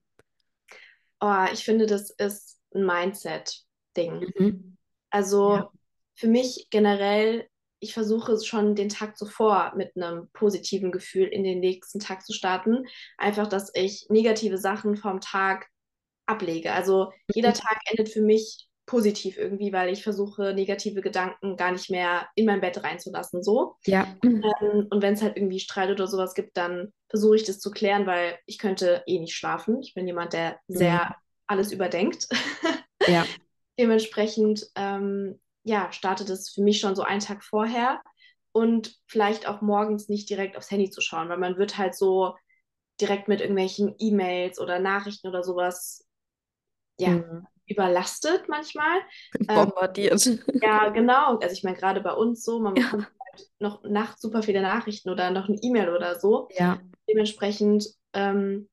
[1.20, 4.26] Oh, ich finde, das ist ein Mindset-Ding.
[4.38, 4.76] Mhm.
[5.10, 5.70] Also Ja.
[6.16, 7.48] für mich generell,
[7.80, 12.32] ich versuche schon den Tag zuvor mit einem positiven Gefühl in den nächsten Tag zu
[12.32, 12.86] starten.
[13.18, 15.68] Einfach, dass ich negative Sachen vom Tag
[16.26, 16.72] ablege.
[16.72, 21.90] Also jeder Tag endet für mich positiv irgendwie, weil ich versuche, negative Gedanken gar nicht
[21.90, 23.44] mehr in mein Bett reinzulassen.
[23.44, 23.76] So.
[23.86, 24.16] Ja.
[24.42, 27.70] Ähm, Und wenn es halt irgendwie Streit oder sowas gibt, dann versuche ich das zu
[27.70, 29.80] klären, weil ich könnte eh nicht schlafen.
[29.82, 31.14] Ich bin jemand, der sehr Mhm.
[31.46, 32.28] alles überdenkt.
[33.06, 33.28] Ja.
[33.78, 38.02] Dementsprechend, ähm, ja, startet es für mich schon so einen Tag vorher
[38.52, 42.34] und vielleicht auch morgens nicht direkt aufs Handy zu schauen, weil man wird halt so
[43.00, 46.04] direkt mit irgendwelchen E-Mails oder Nachrichten oder sowas,
[46.98, 47.46] ja, Mhm.
[47.68, 48.98] Überlastet manchmal.
[49.48, 50.26] Ähm, Bombardiert.
[50.62, 51.38] ja, genau.
[51.38, 52.84] Also ich meine, gerade bei uns so, man Ja.
[52.84, 56.48] bekommt halt noch nachts super viele Nachrichten oder noch eine E-Mail oder so.
[56.58, 56.78] Ja.
[57.08, 58.68] Dementsprechend, ähm,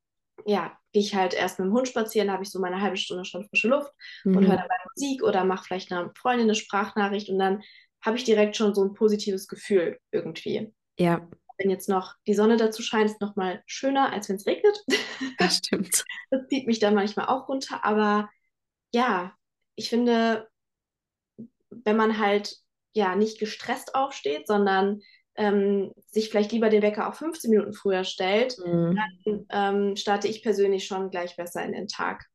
[0.46, 3.26] ja, gehe ich halt erst mit dem Hund spazieren, habe ich so meine halbe Stunde
[3.26, 3.92] schon frische Luft
[4.34, 4.58] und höre Mhm.
[4.58, 7.64] dabei Musik oder mache vielleicht einer Freundin eine Sprachnachricht und dann
[8.04, 10.74] habe ich direkt schon so ein positives Gefühl irgendwie.
[10.98, 11.28] Ja,
[11.58, 14.78] Wenn jetzt noch die Sonne dazu scheint, ist es nochmal schöner, als wenn es regnet.
[15.38, 16.04] das stimmt.
[16.32, 18.30] Das zieht mich dann manchmal auch runter, aber
[18.94, 19.36] ja,
[19.76, 20.48] ich finde,
[21.70, 22.58] wenn man halt
[22.94, 25.02] ja nicht gestresst aufsteht, sondern
[25.36, 28.98] ähm, sich vielleicht lieber den Wecker auch 15 Minuten früher stellt, mhm.
[28.98, 32.26] dann ähm, starte ich persönlich schon gleich besser in den Tag.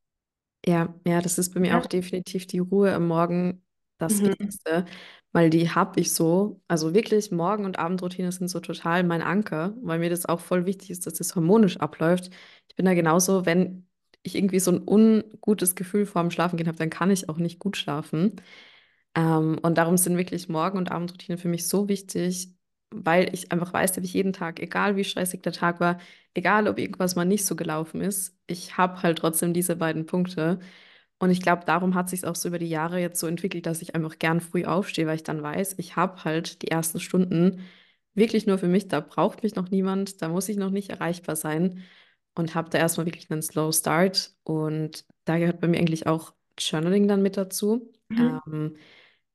[0.67, 1.81] Ja, ja, das ist bei mir ja.
[1.81, 3.65] auch definitiv die Ruhe am Morgen
[3.99, 4.29] das mhm.
[4.29, 4.85] Wichtigste,
[5.33, 6.61] weil die habe ich so.
[6.69, 10.67] Also wirklich, Morgen- und Abendroutine sind so total mein Anker, weil mir das auch voll
[10.67, 12.31] wichtig ist, dass das harmonisch abläuft.
[12.69, 13.87] Ich bin da genauso, wenn
[14.23, 17.59] ich irgendwie so ein ungutes Gefühl vor dem Schlafengehen habe, dann kann ich auch nicht
[17.59, 18.37] gut schlafen.
[19.15, 22.55] Ähm, und darum sind wirklich Morgen- und Abendroutine für mich so wichtig,
[22.91, 25.99] weil ich einfach weiß, dass ich jeden Tag, egal wie stressig der Tag war,
[26.35, 30.61] egal ob irgendwas mal nicht so gelaufen ist, ich habe halt trotzdem diese beiden Punkte.
[31.19, 33.83] Und ich glaube, darum hat sich auch so über die Jahre jetzt so entwickelt, dass
[33.83, 37.63] ich einfach gern früh aufstehe, weil ich dann weiß, ich habe halt die ersten Stunden
[38.15, 41.37] wirklich nur für mich, da braucht mich noch niemand, da muss ich noch nicht erreichbar
[41.37, 41.83] sein
[42.41, 44.35] und habe da erstmal wirklich einen Slow Start.
[44.45, 47.93] Und da gehört bei mir eigentlich auch Journaling dann mit dazu.
[48.09, 48.41] Mhm.
[48.47, 48.77] Ähm,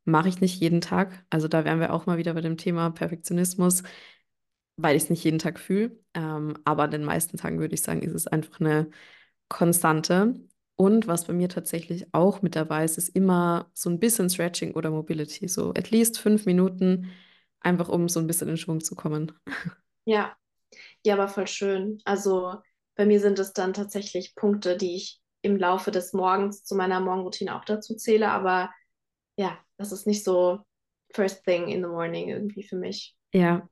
[0.05, 1.25] Mache ich nicht jeden Tag.
[1.31, 3.83] Also da wären wir auch mal wieder bei dem Thema Perfektionismus,
[4.77, 5.97] weil ich es nicht jeden Tag fühle.
[6.13, 8.89] Ähm, aber an den meisten Tagen würde ich sagen, ist es einfach eine
[9.49, 10.35] Konstante.
[10.75, 14.73] Und was bei mir tatsächlich auch mit dabei ist, ist immer so ein bisschen Stretching
[14.73, 15.47] oder Mobility.
[15.47, 17.09] So at least fünf Minuten,
[17.61, 19.31] einfach um so ein bisschen in Schwung zu kommen.
[20.05, 20.37] Ja,
[21.05, 22.01] ja, aber voll schön.
[22.05, 22.61] Also
[22.95, 26.99] bei mir sind es dann tatsächlich Punkte, die ich im Laufe des Morgens zu meiner
[26.99, 28.29] Morgenroutine auch dazu zähle.
[28.29, 28.71] Aber
[29.37, 30.59] ja, das ist nicht so
[31.13, 33.15] first thing in the morning irgendwie für mich.
[33.33, 33.67] Ja,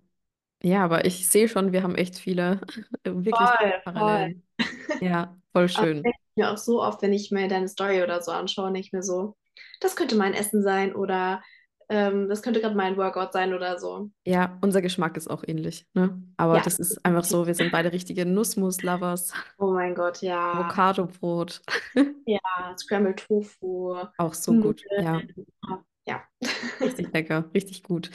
[0.62, 2.62] ja, aber ich sehe schon, wir haben echt viele
[3.04, 4.44] wirklich voll, Parallelen.
[4.58, 5.08] Voll.
[5.08, 6.04] Ja, voll schön.
[6.06, 9.04] Ich mir auch so oft, wenn ich mir deine Story oder so anschaue, nicht mehr
[9.04, 9.36] so,
[9.82, 11.44] das könnte mein Essen sein oder
[11.90, 14.10] ähm, das könnte gerade mein Workout sein oder so.
[14.26, 16.22] Ja, unser Geschmack ist auch ähnlich, ne?
[16.38, 16.64] Aber ja.
[16.64, 19.34] das ist einfach so, wir sind beide richtige Nussmus-Lovers.
[19.58, 20.54] Oh mein Gott, ja.
[20.54, 21.62] Avocado-Brot.
[22.26, 22.40] ja,
[22.78, 23.96] Scrambled Tofu.
[24.18, 25.22] Auch so gut, ja.
[26.06, 26.24] Ja.
[26.82, 28.10] Richtig lecker, richtig gut.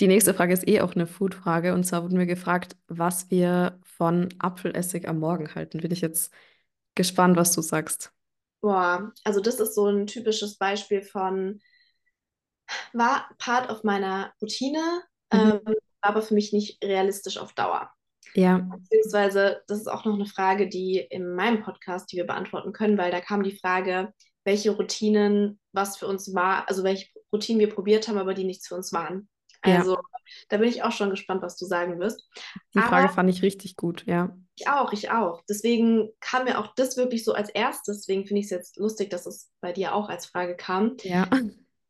[0.00, 1.72] Die nächste Frage ist eh auch eine Food-Frage.
[1.72, 5.78] Und zwar wurden wir gefragt, was wir von Apfelessig am Morgen halten.
[5.78, 6.32] Bin ich jetzt
[6.94, 8.12] gespannt, was du sagst.
[8.60, 11.60] Boah, also das ist so ein typisches Beispiel von,
[12.92, 15.60] war Part of meiner Routine, mhm.
[15.66, 17.90] ähm, aber für mich nicht realistisch auf Dauer.
[18.34, 18.58] Ja.
[18.58, 22.98] Beziehungsweise, das ist auch noch eine Frage, die in meinem Podcast, die wir beantworten können,
[22.98, 24.12] weil da kam die Frage,
[24.44, 28.68] welche Routinen was für uns war, also welche Routinen wir probiert haben, aber die nichts
[28.68, 29.28] für uns waren.
[29.62, 30.02] Also ja.
[30.50, 32.28] da bin ich auch schon gespannt, was du sagen wirst.
[32.74, 34.36] Die Frage Aber fand ich richtig gut, ja.
[34.56, 35.42] Ich auch, ich auch.
[35.48, 38.00] Deswegen kam mir auch das wirklich so als erstes.
[38.00, 40.96] Deswegen finde ich es jetzt lustig, dass es bei dir auch als Frage kam.
[41.02, 41.28] Ja.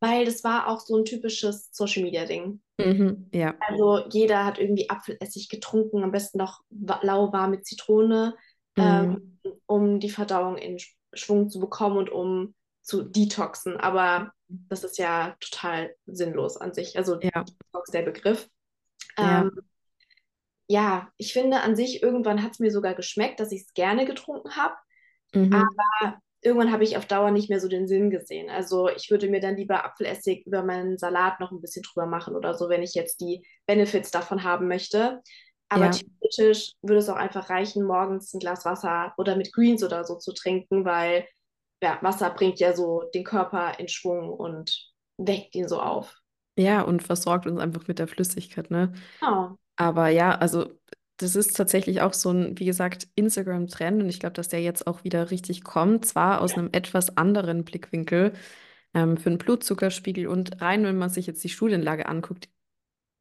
[0.04, 2.60] Weil das war auch so ein typisches Social Media Ding.
[2.78, 3.54] Mhm, ja.
[3.60, 8.34] Also jeder hat irgendwie Apfelessig getrunken, am besten noch lauwarm mit Zitrone,
[8.76, 8.82] mhm.
[8.82, 10.78] ähm, um die Verdauung in
[11.14, 13.78] Schwung zu bekommen und um zu detoxen.
[13.78, 16.98] Aber das ist ja total sinnlos an sich.
[16.98, 17.44] Also ja.
[17.44, 18.48] Detox der Begriff.
[19.16, 19.42] Ja.
[19.42, 19.52] Ähm,
[20.66, 24.04] ja, ich finde an sich, irgendwann hat es mir sogar geschmeckt, dass ich es gerne
[24.04, 24.74] getrunken habe.
[25.32, 25.52] Mhm.
[25.52, 28.50] Aber irgendwann habe ich auf Dauer nicht mehr so den Sinn gesehen.
[28.50, 32.36] Also ich würde mir dann lieber Apfelessig über meinen Salat noch ein bisschen drüber machen
[32.36, 35.22] oder so, wenn ich jetzt die Benefits davon haben möchte.
[35.70, 35.90] Aber ja.
[35.90, 40.16] theoretisch würde es auch einfach reichen, morgens ein Glas Wasser oder mit Greens oder so
[40.16, 41.26] zu trinken, weil
[41.82, 46.20] ja, Wasser bringt ja so den Körper in Schwung und weckt ihn so auf.
[46.56, 48.92] Ja, und versorgt uns einfach mit der Flüssigkeit, ne?
[49.22, 49.56] Oh.
[49.76, 50.70] Aber ja, also
[51.18, 54.86] das ist tatsächlich auch so ein, wie gesagt, Instagram-Trend und ich glaube, dass der jetzt
[54.86, 58.32] auch wieder richtig kommt, zwar aus einem etwas anderen Blickwinkel
[58.94, 62.48] ähm, für den Blutzuckerspiegel und rein, wenn man sich jetzt die Studienlage anguckt,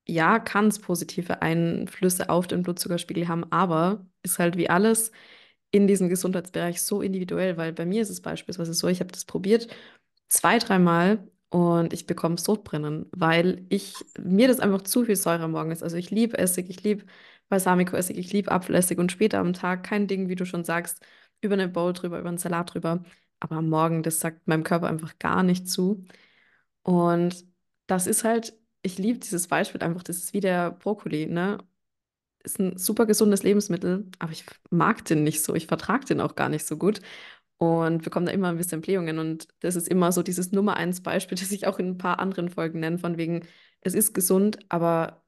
[0.08, 5.12] ja, kann es positive Einflüsse auf den Blutzuckerspiegel haben, aber ist halt wie alles
[5.71, 9.25] in diesem Gesundheitsbereich so individuell, weil bei mir ist es beispielsweise so, ich habe das
[9.25, 9.67] probiert
[10.29, 15.51] zwei, dreimal und ich bekomme Sodbrennen, weil ich mir das einfach zu viel Säure am
[15.51, 15.84] Morgen ist.
[15.84, 17.06] Also ich liebe Essig, ich liebe
[17.53, 21.05] Balsamico-Essig, ich liebe Apfelessig und später am Tag kein Ding, wie du schon sagst,
[21.41, 23.03] über eine Bowl drüber, über einen Salat drüber.
[23.39, 26.05] Aber am Morgen, das sagt meinem Körper einfach gar nicht zu.
[26.83, 27.45] Und
[27.87, 31.59] das ist halt, ich liebe dieses Beispiel einfach, das ist wie der Brokkoli, ne?
[32.43, 35.55] ist ein super gesundes Lebensmittel, aber ich mag den nicht so.
[35.55, 37.01] Ich vertrage den auch gar nicht so gut
[37.57, 39.19] und bekomme da immer ein bisschen Blähungen.
[39.19, 42.19] Und das ist immer so dieses Nummer eins Beispiel, das ich auch in ein paar
[42.19, 43.47] anderen Folgen nenne, von wegen,
[43.81, 45.22] es ist gesund, aber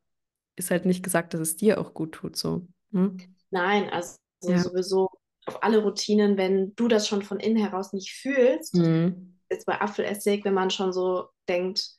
[0.56, 2.36] ist halt nicht gesagt, dass es dir auch gut tut.
[2.36, 2.68] So.
[2.91, 3.18] Hm?
[3.52, 4.60] Nein, also ja.
[4.60, 5.10] sowieso
[5.46, 9.39] auf alle Routinen, wenn du das schon von innen heraus nicht fühlst, mhm.
[9.50, 11.91] jetzt bei Apfelessig, wenn man schon so denkt,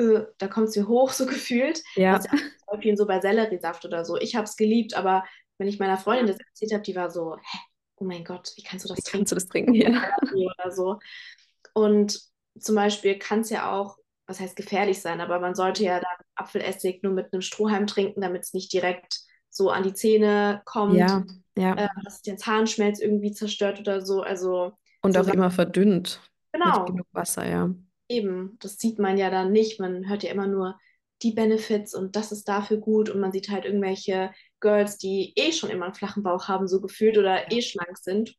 [0.00, 1.82] öh, da kommt sie hoch, so gefühlt.
[1.96, 2.16] Ja.
[2.16, 4.16] Das ist so bei Selleriesaft oder so.
[4.16, 5.24] Ich habe es geliebt, aber
[5.58, 7.58] wenn ich meiner Freundin das erzählt habe, die war so, hä,
[7.96, 9.18] oh mein Gott, wie kannst du das wie trinken?
[9.18, 9.74] Kannst du das trinken?
[9.74, 10.16] Ja.
[10.34, 10.98] Oder so.
[11.74, 12.20] Und
[12.58, 16.16] zum Beispiel kann es ja auch was heißt gefährlich sein, aber man sollte ja dann
[16.36, 20.98] Apfelessig nur mit einem Strohhalm trinken, damit es nicht direkt so an die Zähne kommt,
[20.98, 21.24] Ja,
[21.56, 21.74] ja.
[21.74, 24.22] äh, dass es den Zahnschmelz irgendwie zerstört oder so.
[24.22, 26.20] Also Und so auch immer verdünnt
[26.62, 27.74] mit genau, genug Wasser, ja.
[28.08, 29.80] eben, das sieht man ja dann nicht.
[29.80, 30.78] Man hört ja immer nur
[31.22, 35.52] die Benefits und das ist dafür gut und man sieht halt irgendwelche Girls, die eh
[35.52, 38.34] schon immer einen flachen Bauch haben, so gefühlt oder eh schlank sind.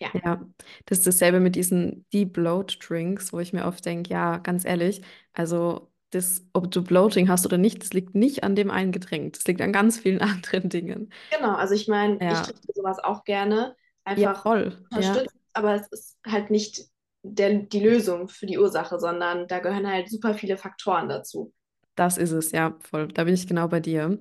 [0.00, 0.40] Ja, Ja,
[0.86, 4.64] das ist dasselbe mit diesen Deep Bloat Drinks, wo ich mir oft denke, ja, ganz
[4.64, 5.02] ehrlich,
[5.32, 9.32] also das, ob du Bloating hast oder nicht, das liegt nicht an dem einen Getränk,
[9.34, 11.10] das liegt an ganz vielen anderen Dingen.
[11.30, 11.54] genau.
[11.56, 13.76] Also ich meine, ich Ja, trinke sowas auch gerne,
[14.14, 14.86] ja, einfach voll.
[14.90, 16.82] Ja, aber es ist halt nicht
[17.22, 21.52] der, die Lösung für die Ursache, sondern da gehören halt super viele Faktoren dazu.
[21.94, 23.08] das ist es, ja, voll.
[23.08, 24.18] Da bin ich genau bei dir.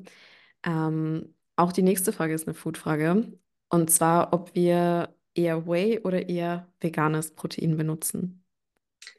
[0.63, 3.33] Ähm, auch die nächste Frage ist eine Foodfrage.
[3.69, 8.43] Und zwar, ob wir eher Whey oder eher veganes Protein benutzen.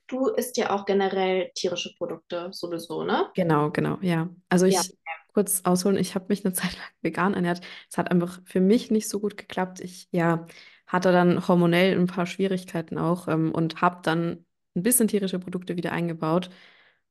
[0.06, 3.30] Du isst ja auch generell tierische Produkte sowieso, ne?
[3.34, 4.28] Genau, genau, ja.
[4.48, 4.96] Also Ja, ich
[5.32, 7.60] kurz ausholen, ich habe mich eine Zeit lang vegan ernährt.
[7.90, 9.80] Es hat einfach für mich nicht so gut geklappt.
[9.80, 10.46] Ich, ja,
[10.86, 14.44] hatte dann hormonell ein paar Schwierigkeiten auch ähm, und habe dann
[14.76, 16.50] ein bisschen tierische Produkte wieder eingebaut.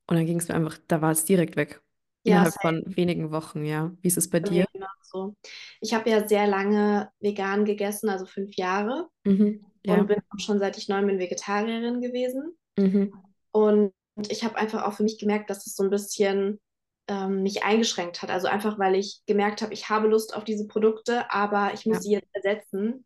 [0.08, 1.82] Und dann ging es mir einfach, da war es direkt weg.
[2.24, 3.92] ja, Innerhalb von wenigen Wochen, ja.
[4.02, 4.66] Wie ist es bei bei mir
[5.14, 5.36] genauso.
[5.82, 10.04] Ich habe ja sehr lange vegan gegessen, also fünf Jahre, Mhm, und ja.
[10.08, 12.58] bin auch schon seit ich neun bin Vegetarierin gewesen.
[12.78, 13.14] Mhm,
[13.52, 13.94] Und
[14.30, 16.60] ich habe einfach auch für mich gemerkt, dass es so ein bisschen
[17.08, 18.30] ähm, mich eingeschränkt hat.
[18.30, 21.98] Also einfach, weil ich gemerkt habe, ich habe Lust auf diese Produkte, aber ich muss
[21.98, 22.02] ja.
[22.02, 23.06] sie jetzt ersetzen.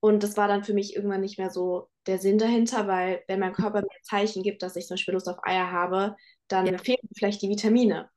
[0.00, 3.40] Und das war dann für mich irgendwann nicht mehr so der Sinn dahinter, weil wenn
[3.40, 6.16] mein Körper mir Zeichen gibt, dass ich zum Beispiel Lust auf Eier habe,
[6.60, 6.72] Ja.
[6.72, 8.08] dann fehlen mir vielleicht die Vitamine.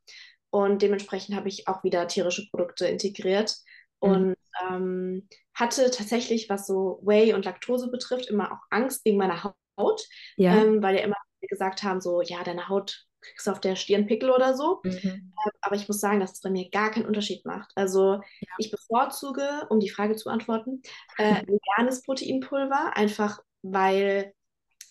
[0.51, 3.55] Und dementsprechend habe ich auch wieder tierische Produkte integriert
[4.01, 4.09] Mhm.
[4.12, 4.35] und
[4.69, 9.43] ähm, hatte tatsächlich, was so Whey und Laktose betrifft, immer auch Angst wegen meiner
[9.77, 10.01] Haut,
[10.38, 10.55] Ja.
[10.55, 14.07] ähm, weil ja immer gesagt haben, so, ja, deine Haut kriegst du auf der Stirn
[14.07, 14.79] Pickel oder so.
[14.83, 15.33] Mhm.
[15.62, 17.71] Aber ich muss sagen, dass es bei mir gar keinen Unterschied macht.
[17.75, 18.47] Also Ja.
[18.57, 20.81] ich bevorzuge, um die Frage zu beantworten,
[21.17, 24.33] äh, veganes Proteinpulver, einfach weil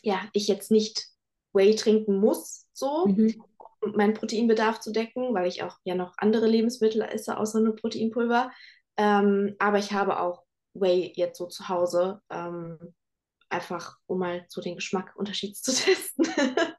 [0.02, 1.06] ja, ich jetzt nicht
[1.52, 3.42] Whey trinken muss, so, Mhm.
[3.80, 7.76] Um meinen Proteinbedarf zu decken, weil ich auch ja noch andere Lebensmittel esse, außer nur
[7.76, 8.50] Proteinpulver.
[8.96, 12.94] Ähm, aber ich habe auch Whey jetzt so zu Hause, ähm,
[13.50, 16.26] einfach um mal so den Geschmackunterschied zu testen.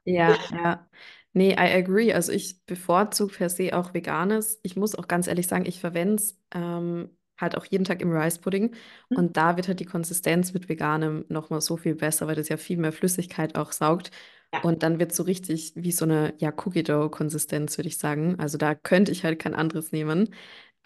[0.04, 0.88] Ja, ja.
[1.32, 2.12] Nee, I agree.
[2.12, 4.58] Also ich bevorzuge per se auch Veganes.
[4.62, 8.10] Ich muss auch ganz ehrlich sagen, ich verwende es ähm, halt auch jeden Tag im
[8.12, 8.74] Rice Pudding.
[9.12, 12.56] Und da wird halt die Konsistenz mit Veganem nochmal so viel besser, weil das ja
[12.56, 14.10] viel mehr Flüssigkeit auch saugt.
[14.52, 17.96] Ja, Und dann wird es so richtig wie so eine, ja, Cookie Dough-Konsistenz, würde ich
[17.98, 18.38] sagen.
[18.38, 20.34] Also da könnte ich halt kein anderes nehmen.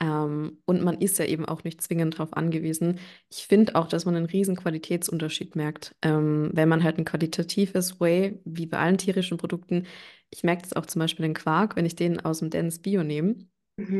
[0.01, 3.01] Ähm, und man ist ja eben auch nicht zwingend darauf angewiesen.
[3.31, 8.01] Ich finde auch, dass man einen riesen Qualitätsunterschied merkt, ähm, wenn man halt ein qualitatives
[8.01, 9.87] Whey, wie bei allen tierischen Produkten,
[10.31, 13.05] ich merke das auch zum Beispiel den Quark, wenn ich den aus dem Dance Bio
[13.05, 13.37] nehme,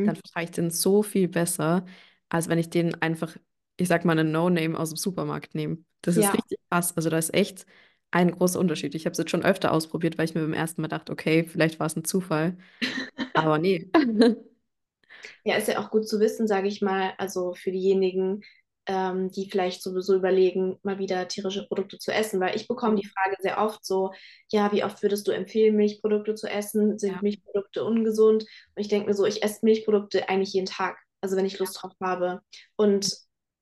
[0.03, 0.15] dann mhm.
[0.15, 1.85] vertrage ich den so viel besser,
[2.29, 3.35] als wenn ich den einfach,
[3.77, 5.79] ich sag mal, einen No-Name aus dem Supermarkt nehme.
[6.01, 6.95] Das ist Ja, richtig krass.
[6.95, 7.65] Also da ist echt
[8.15, 8.95] ein großer Unterschied.
[8.95, 11.45] Ich habe es jetzt schon öfter ausprobiert, weil ich mir beim ersten Mal dachte, okay,
[11.45, 12.57] vielleicht war es ein Zufall.
[13.33, 13.89] Aber nee.
[15.43, 18.41] Ja, ist ja auch gut zu wissen, sage ich mal, also für diejenigen,
[18.87, 23.07] ähm, die vielleicht sowieso überlegen, mal wieder tierische Produkte zu essen, weil ich bekomme die
[23.07, 24.11] Frage sehr oft so,
[24.51, 26.99] ja, wie oft würdest du empfehlen, Milchprodukte zu essen?
[26.99, 28.43] Sind Ja, Milchprodukte ungesund?
[28.43, 31.81] Und ich denke mir so, ich esse Milchprodukte eigentlich jeden Tag, also wenn ich Lust
[31.81, 32.41] drauf habe.
[32.75, 33.11] Und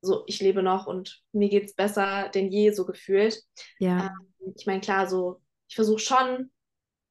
[0.04, 3.42] so, ich lebe noch und mir geht es besser denn je, so gefühlt.
[3.80, 4.10] ja, Ähm,
[4.56, 6.52] ich meine, klar, so, ich versuche schon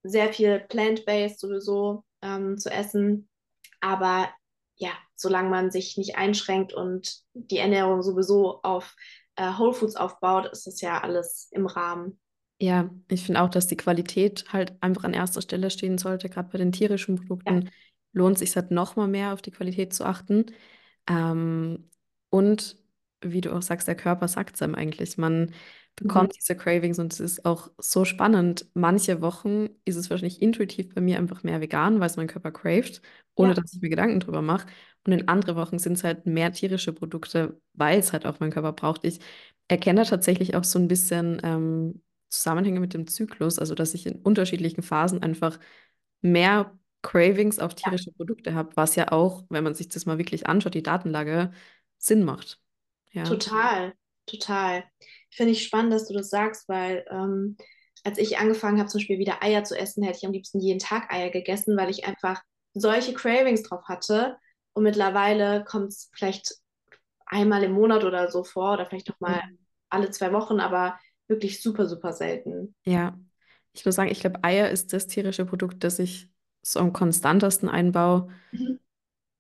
[0.03, 3.29] sehr viel plant-based sowieso ähm, zu essen.
[3.81, 4.31] Aber
[4.77, 8.95] ja, solange man sich nicht einschränkt und die Ernährung sowieso auf
[9.37, 12.21] äh, Whole Foods aufbaut, ist das ja alles im Rahmen.
[12.61, 16.29] Ja, ich finde auch, dass die Qualität halt einfach an erster Stelle stehen sollte.
[16.29, 17.57] Gerade bei den tierischen Ja.
[17.57, 17.71] Produkten
[18.13, 20.47] lohnt sich halt noch mal mehr auf die Qualität zu achten.
[21.09, 21.91] Ähm,
[22.31, 22.77] und
[23.25, 25.19] wie du auch sagst, der Körper sagt es einem eigentlich.
[25.19, 25.53] Man
[26.05, 26.27] Mhm.
[26.27, 28.67] bekommt diese Cravings und es ist auch so spannend.
[28.75, 32.51] Manche Wochen ist es wahrscheinlich intuitiv bei mir einfach mehr vegan, weil es mein Körper
[32.53, 33.03] cravet,
[33.35, 34.67] ohne Ja, dass ich mir Gedanken drüber mache.
[35.07, 38.51] Und in andere Wochen sind es halt mehr tierische Produkte, weil es halt auch mein
[38.53, 39.05] Körper braucht.
[39.05, 39.21] Ich
[39.69, 44.07] erkenne da tatsächlich auch so ein bisschen ähm, Zusammenhänge mit dem Zyklus, also dass ich
[44.07, 45.59] in unterschiedlichen Phasen einfach
[46.23, 50.19] mehr Cravings auf ja, tierische Produkte habe, was ja auch, wenn man sich das mal
[50.19, 51.53] wirklich anschaut, die Datenlage,
[51.99, 52.62] Sinn macht.
[53.13, 53.95] Ja, total,
[54.27, 54.85] total.
[55.31, 57.57] Finde ich spannend, dass du das sagst, weil ähm,
[58.05, 60.79] als ich angefangen habe, zum Beispiel wieder Eier zu essen, hätte ich am liebsten jeden
[60.81, 62.43] Tag Eier gegessen, weil ich einfach
[62.75, 64.37] solche Cravings drauf hatte.
[64.75, 66.55] Und mittlerweile kommt es vielleicht
[67.27, 69.59] einmal im Monat oder so vor oder vielleicht noch mal Mhm.
[69.91, 70.99] alle zwei Wochen, aber
[71.29, 72.75] wirklich super, super selten.
[72.85, 73.19] ja.
[73.75, 76.29] Ich muss sagen, ich glaube, Eier ist das tierische Produkt, das ich
[76.63, 78.29] so am konstantesten einbaue.
[78.53, 78.77] Mhm.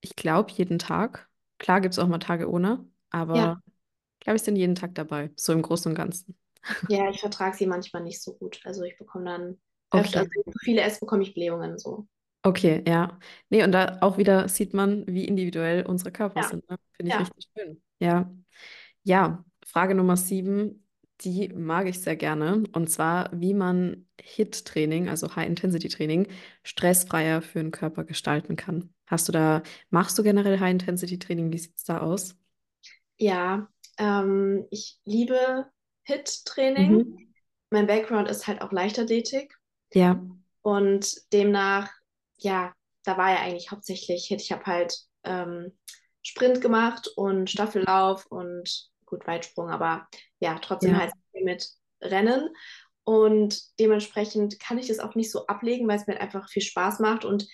[0.01, 1.29] Ich glaube, jeden Tag.
[1.59, 3.62] Klar gibt es auch mal Tage ohne, aber
[4.20, 6.37] ich glaube, ich bin jeden Tag dabei, so im Großen und Ganzen.
[6.87, 8.61] ja, ich vertrage sie manchmal nicht so gut.
[8.64, 9.61] Also ich bekomme dann
[9.94, 10.20] öfter, Okay.
[10.20, 12.07] also wenn ich zu viele esse, bekomme ich Blähungen so.
[12.44, 13.18] Okay, ja.
[13.51, 16.68] Nee, und da auch wieder sieht man, wie individuell unsere Körper Ja, sind.
[16.68, 16.77] Ne?
[16.96, 17.18] Finde ich ja.
[17.18, 17.83] richtig schön.
[18.01, 18.33] Ja.
[19.05, 20.87] Ja, Frage Nummer sieben,
[21.22, 22.64] die mag ich sehr gerne.
[22.72, 26.29] Und zwar, wie man HIIT-Training, also High-Intensity-Training,
[26.64, 28.94] stressfreier für den Körper gestalten kann.
[29.07, 31.53] Hast du da, machst du generell High-Intensity-Training?
[31.53, 32.37] Wie sieht es da aus?
[33.18, 35.70] Ja, ähm, ich liebe
[36.05, 37.05] HIIT-Training.
[37.05, 37.35] Mhm.
[37.70, 39.57] Mein Background ist halt auch Leichtathletik
[39.94, 40.20] Ja,
[40.62, 41.90] und demnach,
[42.38, 42.72] ja,
[43.05, 44.42] da war ja eigentlich hauptsächlich HIIT.
[44.42, 45.77] Ich habe halt ähm,
[46.22, 50.07] Sprint gemacht und Staffellauf und gut Weitsprung, aber
[50.40, 51.68] ja, trotzdem ja, halt mit
[52.01, 52.48] Rennen.
[53.05, 56.62] Und dementsprechend kann ich das auch nicht so ablegen, weil es mir halt einfach viel
[56.62, 57.48] Spaß macht und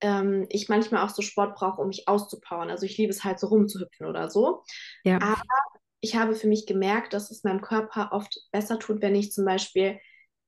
[0.00, 2.70] ähm, ich manchmal auch so Sport brauche, um mich auszupowern.
[2.70, 4.62] Also ich liebe es halt so rumzuhüpfen oder so.
[5.04, 5.42] ja, Aber
[6.00, 9.44] ich habe für mich gemerkt, dass es meinem Körper oft besser tut, wenn ich zum
[9.44, 9.98] Beispiel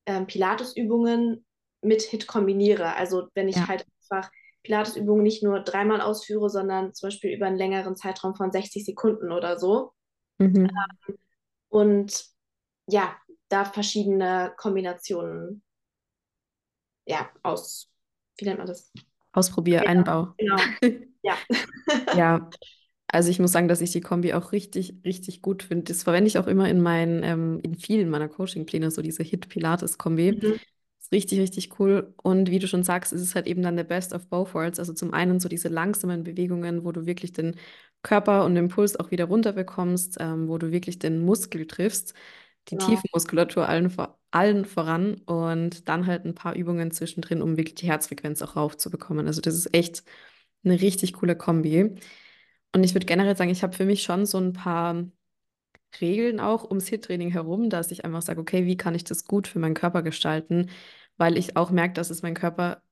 [0.06, 1.46] ähm, Pilatesübungen
[1.82, 2.94] mit HIIT kombiniere.
[2.96, 3.68] Also wenn ich ja.
[3.68, 4.30] halt einfach
[4.62, 9.32] Pilatesübungen nicht nur dreimal ausführe, sondern zum Beispiel über einen längeren Zeitraum von 60 Sekunden
[9.32, 9.92] oder so.
[10.38, 10.70] Mhm.
[11.68, 12.24] Und
[12.88, 13.16] ja,
[13.48, 15.62] da verschiedene Kombinationen
[17.06, 17.88] ja, aus,
[18.37, 18.92] wie nennt man das?
[19.37, 20.35] Ausprobier, Ja, Einbau.
[20.38, 20.57] genau.
[21.22, 21.37] Ja.
[22.12, 22.51] Ja,
[23.09, 25.85] also ich muss sagen, dass ich die Kombi auch richtig, richtig gut finde.
[25.85, 30.42] Das verwende ich auch immer in meinen, ähm, in vielen meiner Coaching-Pläne, so diese Hit-Pilates-Kombi.
[30.42, 30.57] Mhm.
[31.01, 32.14] Ist richtig, richtig cool.
[32.22, 34.79] Und wie du schon sagst, ist es halt eben dann der Best of both worlds.
[34.81, 37.57] Also zum einen so diese langsamen Bewegungen, wo du wirklich den
[38.03, 42.14] Körper und den Puls auch wieder runterbekommst, ähm, wo du wirklich den Muskel triffst,
[42.70, 42.79] die Genau.
[42.79, 47.88] Tiefenmuskulatur allen, vor, allen voran und dann halt ein paar Übungen zwischendrin, um wirklich die
[47.88, 49.27] Herzfrequenz auch raufzubekommen.
[49.27, 50.05] Also das ist echt
[50.64, 51.94] eine richtig coole Kombi.
[52.75, 55.05] Und ich würde generell sagen, ich habe für mich schon so ein paar
[56.01, 59.49] Regeln auch ums HIIT-Training herum, dass ich einfach sage, okay, wie kann ich das gut
[59.49, 60.70] für meinen Körper gestalten?
[61.16, 62.83] Weil ich auch merke, dass es meinen Körper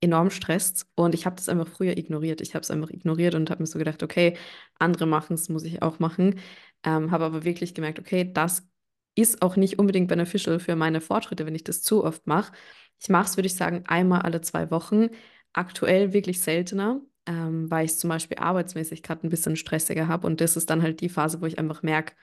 [0.00, 2.40] enorm stresst und ich habe das einfach früher ignoriert.
[2.40, 4.36] Ich habe es einfach ignoriert und habe mir so gedacht, okay,
[4.78, 6.40] andere machen es, muss ich auch machen.
[6.84, 8.66] Ähm, habe aber wirklich gemerkt, okay, das
[9.14, 12.52] ist auch nicht unbedingt beneficial für meine Fortschritte, wenn ich das zu oft mache.
[13.00, 15.08] Ich mache es, würde ich sagen, einmal alle zwei Wochen.
[15.52, 20.40] Aktuell wirklich seltener, ähm, weil ich zum Beispiel arbeitsmäßig gerade ein bisschen stressiger habe und
[20.40, 22.14] das ist dann halt die Phase, wo ich einfach merke,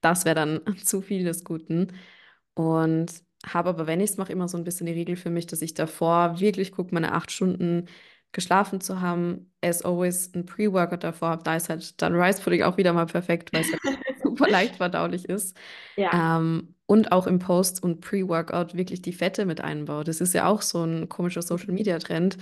[0.00, 1.92] das wäre dann zu viel des Guten.
[2.54, 3.12] Und
[3.46, 5.62] habe aber, wenn ich es mache, immer so ein bisschen die Regel für mich, dass
[5.62, 7.86] ich davor wirklich gucke, meine acht Stunden
[8.32, 9.52] geschlafen zu haben.
[9.62, 11.42] As always ein Pre-Workout davor habe.
[11.44, 13.82] Da ist halt dann Rice Pudding auch wieder mal perfekt, weil es halt
[14.38, 15.56] super leicht verdaulich ist.
[15.96, 16.38] Ja.
[16.38, 20.04] Ähm, und auch im Post- und Pre-Workout wirklich die Fette mit einbaue.
[20.04, 22.38] Das ist ja auch so ein komischer Social-Media-Trend.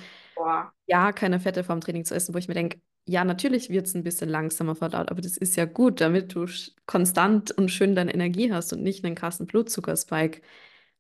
[0.87, 3.95] Ja, keine Fette vorm Training zu essen, wo ich mir denke, ja, natürlich wird es
[3.95, 6.47] ein bisschen langsamer verdaut, aber das ist ja gut, damit du
[6.87, 10.41] konstant und schön deine Energie hast und nicht einen krassen Blutzuckerspike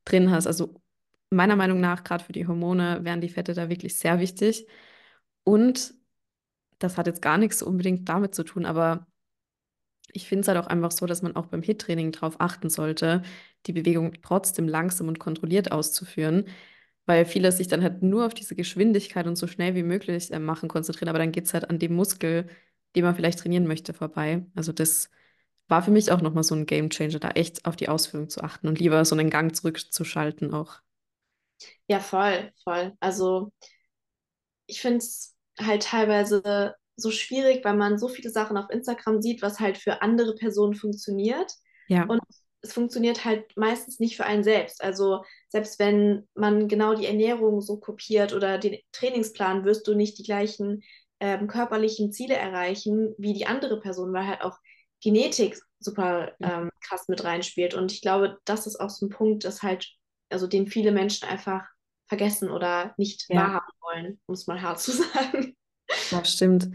[0.04, 0.46] drin hast.
[0.46, 0.74] Also
[1.30, 4.66] meiner Meinung nach, gerade für die Hormone, wären die Fette da wirklich sehr wichtig.
[5.44, 5.94] Und
[6.78, 9.06] das hat jetzt gar nichts unbedingt damit zu tun, aber
[10.14, 13.22] ich finde es halt auch einfach so, dass man auch beim HIIT-Training darauf achten sollte,
[13.66, 16.46] die Bewegung trotzdem langsam und kontrolliert auszuführen,
[17.06, 20.38] weil viele sich dann halt nur auf diese Geschwindigkeit und so schnell wie möglich äh,
[20.38, 22.48] machen konzentrieren, aber dann geht es halt an dem Muskel,
[22.96, 24.46] den man vielleicht trainieren möchte, vorbei.
[24.54, 25.10] Also das
[25.68, 28.68] war für mich auch nochmal so ein Gamechanger, da echt auf die Ausführung zu achten
[28.68, 30.80] und lieber so einen Gang zurückzuschalten auch.
[31.86, 32.92] Ja, voll, voll.
[33.00, 33.52] Also
[34.66, 39.42] ich finde es halt teilweise so schwierig, weil man so viele Sachen auf Instagram sieht,
[39.42, 41.52] was halt für andere Personen funktioniert.
[41.88, 42.20] Ja, Und
[42.62, 44.82] es funktioniert halt meistens nicht für einen selbst.
[44.82, 50.18] Also selbst wenn man genau die Ernährung so kopiert oder den Trainingsplan, wirst du nicht
[50.18, 50.82] die gleichen
[51.20, 54.58] ähm, körperlichen Ziele erreichen wie die andere Person, weil halt auch
[55.02, 57.74] Genetik super ähm, krass mit reinspielt.
[57.74, 59.92] Und ich glaube, das ist auch so ein Punkt, das halt,
[60.30, 61.66] also den viele Menschen einfach
[62.06, 63.42] vergessen oder nicht ja.
[63.42, 65.53] wahrhaben wollen, um es mal hart zu sagen.
[66.14, 66.68] Ja, stimmt.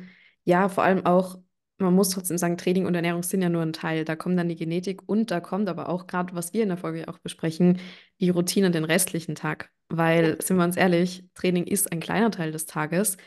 [0.43, 1.39] Ja, vor allem auch,
[1.77, 4.05] man muss trotzdem sagen, Training und Ernährung sind ja nur ein Teil.
[4.05, 6.77] Da kommt dann die Genetik und da kommt aber auch gerade, was wir in der
[6.77, 7.79] Folge auch besprechen,
[8.19, 9.71] die Routine den restlichen Tag.
[9.89, 13.17] Weil, sind wir uns ehrlich, Training ist ein kleiner Teil des Tages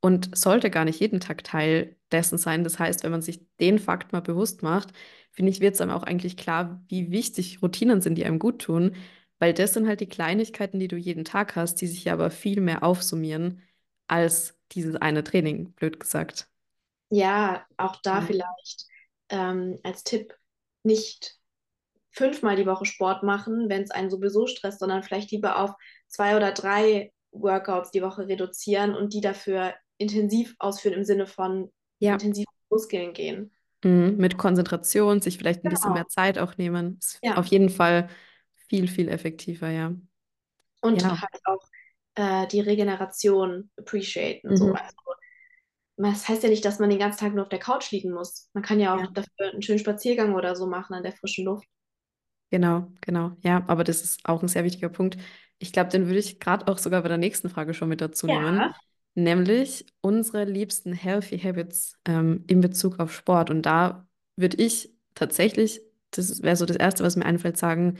[0.00, 2.64] und sollte gar nicht jeden Tag Teil dessen sein.
[2.64, 4.92] Das heißt, wenn man sich den Fakt mal bewusst macht,
[5.32, 8.60] finde ich, wird es einem auch eigentlich klar, wie wichtig Routinen sind, die einem gut
[8.62, 8.96] tun.
[9.38, 12.30] Weil das sind halt die Kleinigkeiten, die du jeden Tag hast, die sich ja aber
[12.30, 13.62] viel mehr aufsummieren
[14.10, 16.48] als dieses eine Training, blöd gesagt.
[17.10, 18.26] Ja, auch da Ja.
[18.26, 18.86] vielleicht
[19.28, 20.34] ähm, als Tipp
[20.82, 21.36] nicht
[22.12, 25.72] fünfmal die Woche Sport machen, wenn es einen sowieso stresst, sondern vielleicht lieber auf
[26.08, 31.72] zwei oder drei Workouts die Woche reduzieren und die dafür intensiv ausführen im Sinne von
[31.98, 32.14] Ja.
[32.14, 33.52] intensiv Muskeln gehen.
[33.84, 34.16] Mhm.
[34.18, 35.94] Mit Konzentration, sich vielleicht ein bisschen Genau.
[35.94, 36.98] mehr Zeit auch nehmen.
[37.00, 37.34] Ist Ja.
[37.34, 38.08] auf jeden Fall
[38.68, 39.94] viel, viel effektiver, ja.
[40.80, 41.10] Und Ja.
[41.20, 41.69] halt auch
[42.20, 44.56] äh, die Regeneration appreciaten.
[44.56, 44.66] So.
[44.66, 44.76] Mhm.
[44.76, 44.96] Also,
[45.96, 48.48] das heißt ja nicht, dass man den ganzen Tag nur auf der Couch liegen muss.
[48.54, 49.08] Man kann ja auch Ja.
[49.08, 51.66] dafür einen schönen Spaziergang oder so machen an der frischen Luft.
[52.50, 53.36] Genau, genau.
[53.42, 55.16] Ja, aber das ist auch ein sehr wichtiger Punkt.
[55.58, 58.26] Ich glaube, den würde ich gerade auch sogar bei der nächsten Frage schon mit dazu
[58.26, 58.74] nehmen, Ja.
[59.14, 63.50] nämlich unsere liebsten Healthy Habits ähm, in Bezug auf Sport.
[63.50, 67.98] Und da würde ich tatsächlich, das wäre so das Erste, was mir einfällt, sagen,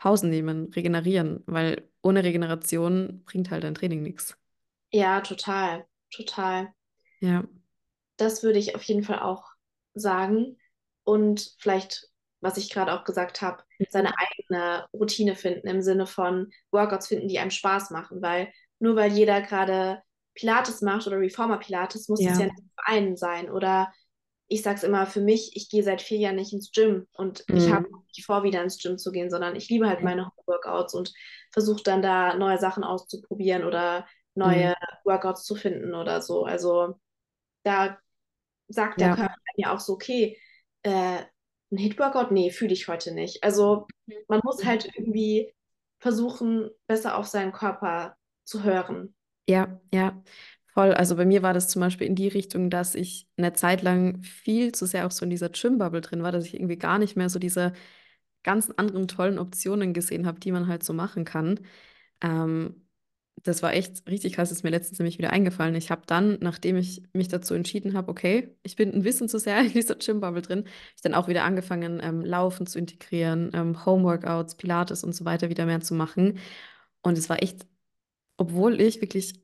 [0.00, 4.36] Pausen nehmen, regenerieren, weil ohne Regeneration bringt halt ein Training nichts.
[4.92, 6.72] Ja, total, total.
[7.20, 7.44] Ja,
[8.16, 9.44] Das würde ich auf jeden Fall auch
[9.94, 10.58] sagen.
[11.04, 12.08] Und vielleicht,
[12.40, 17.28] was ich gerade auch gesagt habe, seine eigene Routine finden im Sinne von Workouts finden,
[17.28, 18.22] die einem Spaß machen.
[18.22, 20.02] Weil nur weil jeder gerade
[20.34, 22.38] Pilates macht oder Reformer Pilates, muss es Ja.
[22.38, 23.50] ja nicht für einen sein.
[23.50, 23.92] Oder
[24.50, 27.46] ich sage es immer für mich, ich gehe seit vier Jahren nicht ins Gym und
[27.52, 27.72] ich Mhm.
[27.72, 31.14] habe nicht vor, wieder ins Gym zu gehen, sondern ich liebe halt meine Workouts und
[31.52, 34.74] versuche dann da neue Sachen auszuprobieren oder neue
[35.04, 36.44] Workouts zu finden oder so.
[36.44, 37.00] Also
[37.64, 37.98] da
[38.68, 39.10] sagt der Ja.
[39.10, 40.38] Körper mir auch so, okay,
[40.82, 41.20] äh,
[41.72, 42.32] ein Hit-Workout?
[42.32, 43.44] Nee, fühle ich heute nicht.
[43.44, 43.88] Also
[44.28, 45.54] man muss halt irgendwie
[46.00, 49.14] versuchen, besser auf seinen Körper zu hören.
[49.46, 50.22] Ja, ja,
[50.74, 50.92] voll.
[50.94, 54.22] Also bei mir war das zum Beispiel in die Richtung, dass ich eine Zeit lang
[54.22, 57.16] viel zu sehr auch so in dieser Gym-Bubble drin war, dass ich irgendwie gar nicht
[57.16, 57.72] mehr so diese
[58.42, 61.60] ganzen anderen tollen Optionen gesehen habe, die man halt so machen kann.
[62.22, 62.86] Ähm,
[63.42, 65.74] das war echt richtig krass, ist mir letztens nämlich wieder eingefallen.
[65.74, 69.38] Ich habe dann, nachdem ich mich dazu entschieden habe, okay, ich bin ein bisschen zu
[69.38, 70.64] sehr in dieser Gym-Bubble drin,
[70.96, 75.48] ich dann auch wieder angefangen, ähm, Laufen zu integrieren, ähm, Homeworkouts, Pilates und so weiter
[75.50, 76.38] wieder mehr zu machen.
[77.02, 77.66] Und es war echt,
[78.36, 79.34] obwohl ich wirklich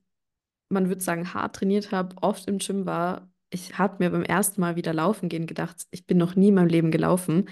[0.69, 4.61] man würde sagen, hart trainiert habe, oft im Gym war, ich habe mir beim ersten
[4.61, 7.49] Mal wieder laufen gehen gedacht, ich bin noch nie in meinem Leben gelaufen.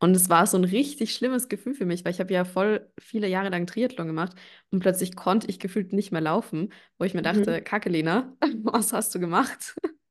[0.00, 2.90] Und es war so ein richtig schlimmes Gefühl für mich, weil ich habe ja voll
[3.00, 4.34] viele Jahre lang Triathlon gemacht
[4.70, 8.92] und plötzlich konnte ich gefühlt nicht mehr laufen, wo ich mir dachte, Kacke, Lena, was
[8.92, 9.74] hast du gemacht?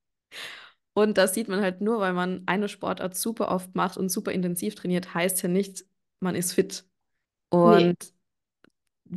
[0.94, 4.32] Und das sieht man halt nur, weil man eine Sportart super oft macht und super
[4.32, 5.86] intensiv trainiert, heißt ja nicht,
[6.22, 6.86] man ist fit.
[7.50, 7.96] Und Nee.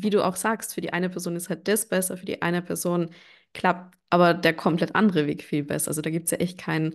[0.02, 2.62] Wie du auch sagst, für die eine Person ist halt das besser, für die eine
[2.62, 3.10] Person
[3.54, 5.88] klappt aber der komplett andere Weg viel besser.
[5.88, 6.94] Also da gibt es ja echt kein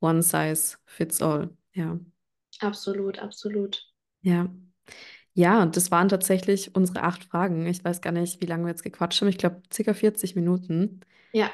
[0.00, 1.50] One Size Fits All.
[1.74, 1.98] Ja,
[2.62, 3.92] Absolut, absolut.
[4.22, 4.48] ja.
[5.34, 7.66] Ja, und das waren tatsächlich unsere acht Fragen.
[7.66, 9.28] Ich weiß gar nicht, wie lange wir jetzt gequatscht haben.
[9.28, 11.00] Ich glaube, circa 40 Minuten.
[11.32, 11.50] Ja,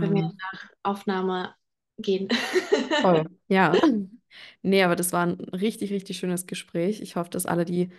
[0.00, 1.54] wenn wir Ähm, nach Aufnahme
[1.98, 2.28] gehen.
[3.00, 3.84] Voll, ja.
[4.62, 7.00] Nee, aber das war ein richtig, richtig schönes Gespräch.
[7.00, 7.90] Ich hoffe, dass alle, die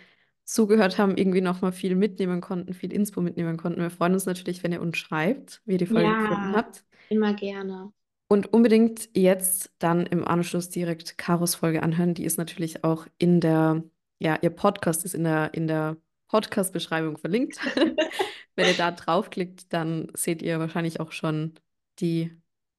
[0.50, 3.80] zugehört haben, irgendwie nochmal viel mitnehmen konnten, viel Inspo mitnehmen konnten.
[3.80, 6.84] Wir freuen uns natürlich, wenn ihr uns schreibt, wie ihr die Folge gefunden Ja, habt.
[7.08, 7.92] immer gerne.
[8.28, 12.14] Und unbedingt jetzt dann im Anschluss direkt Karos Folge anhören.
[12.14, 13.84] Die ist natürlich auch in der,
[14.18, 15.96] ja, ihr Podcast ist in der, in der
[16.28, 17.58] Podcast-Beschreibung verlinkt.
[18.56, 21.54] Wenn ihr da draufklickt, dann seht ihr wahrscheinlich auch schon
[22.00, 22.32] die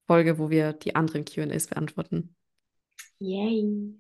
[0.07, 2.36] Folge, wo wir die anderen QAs beantworten.
[3.19, 3.93] Yay.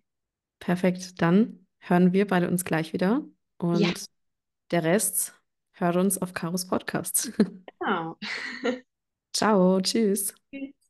[0.59, 3.25] Perfekt, dann hören wir beide uns gleich wieder
[3.63, 3.93] und Ja.
[4.71, 5.33] der Rest
[5.73, 7.33] hört uns auf Karos Podcast.
[7.79, 8.17] Genau.
[9.33, 10.33] Ciao, tschüss.
[10.51, 10.80] Tschüss.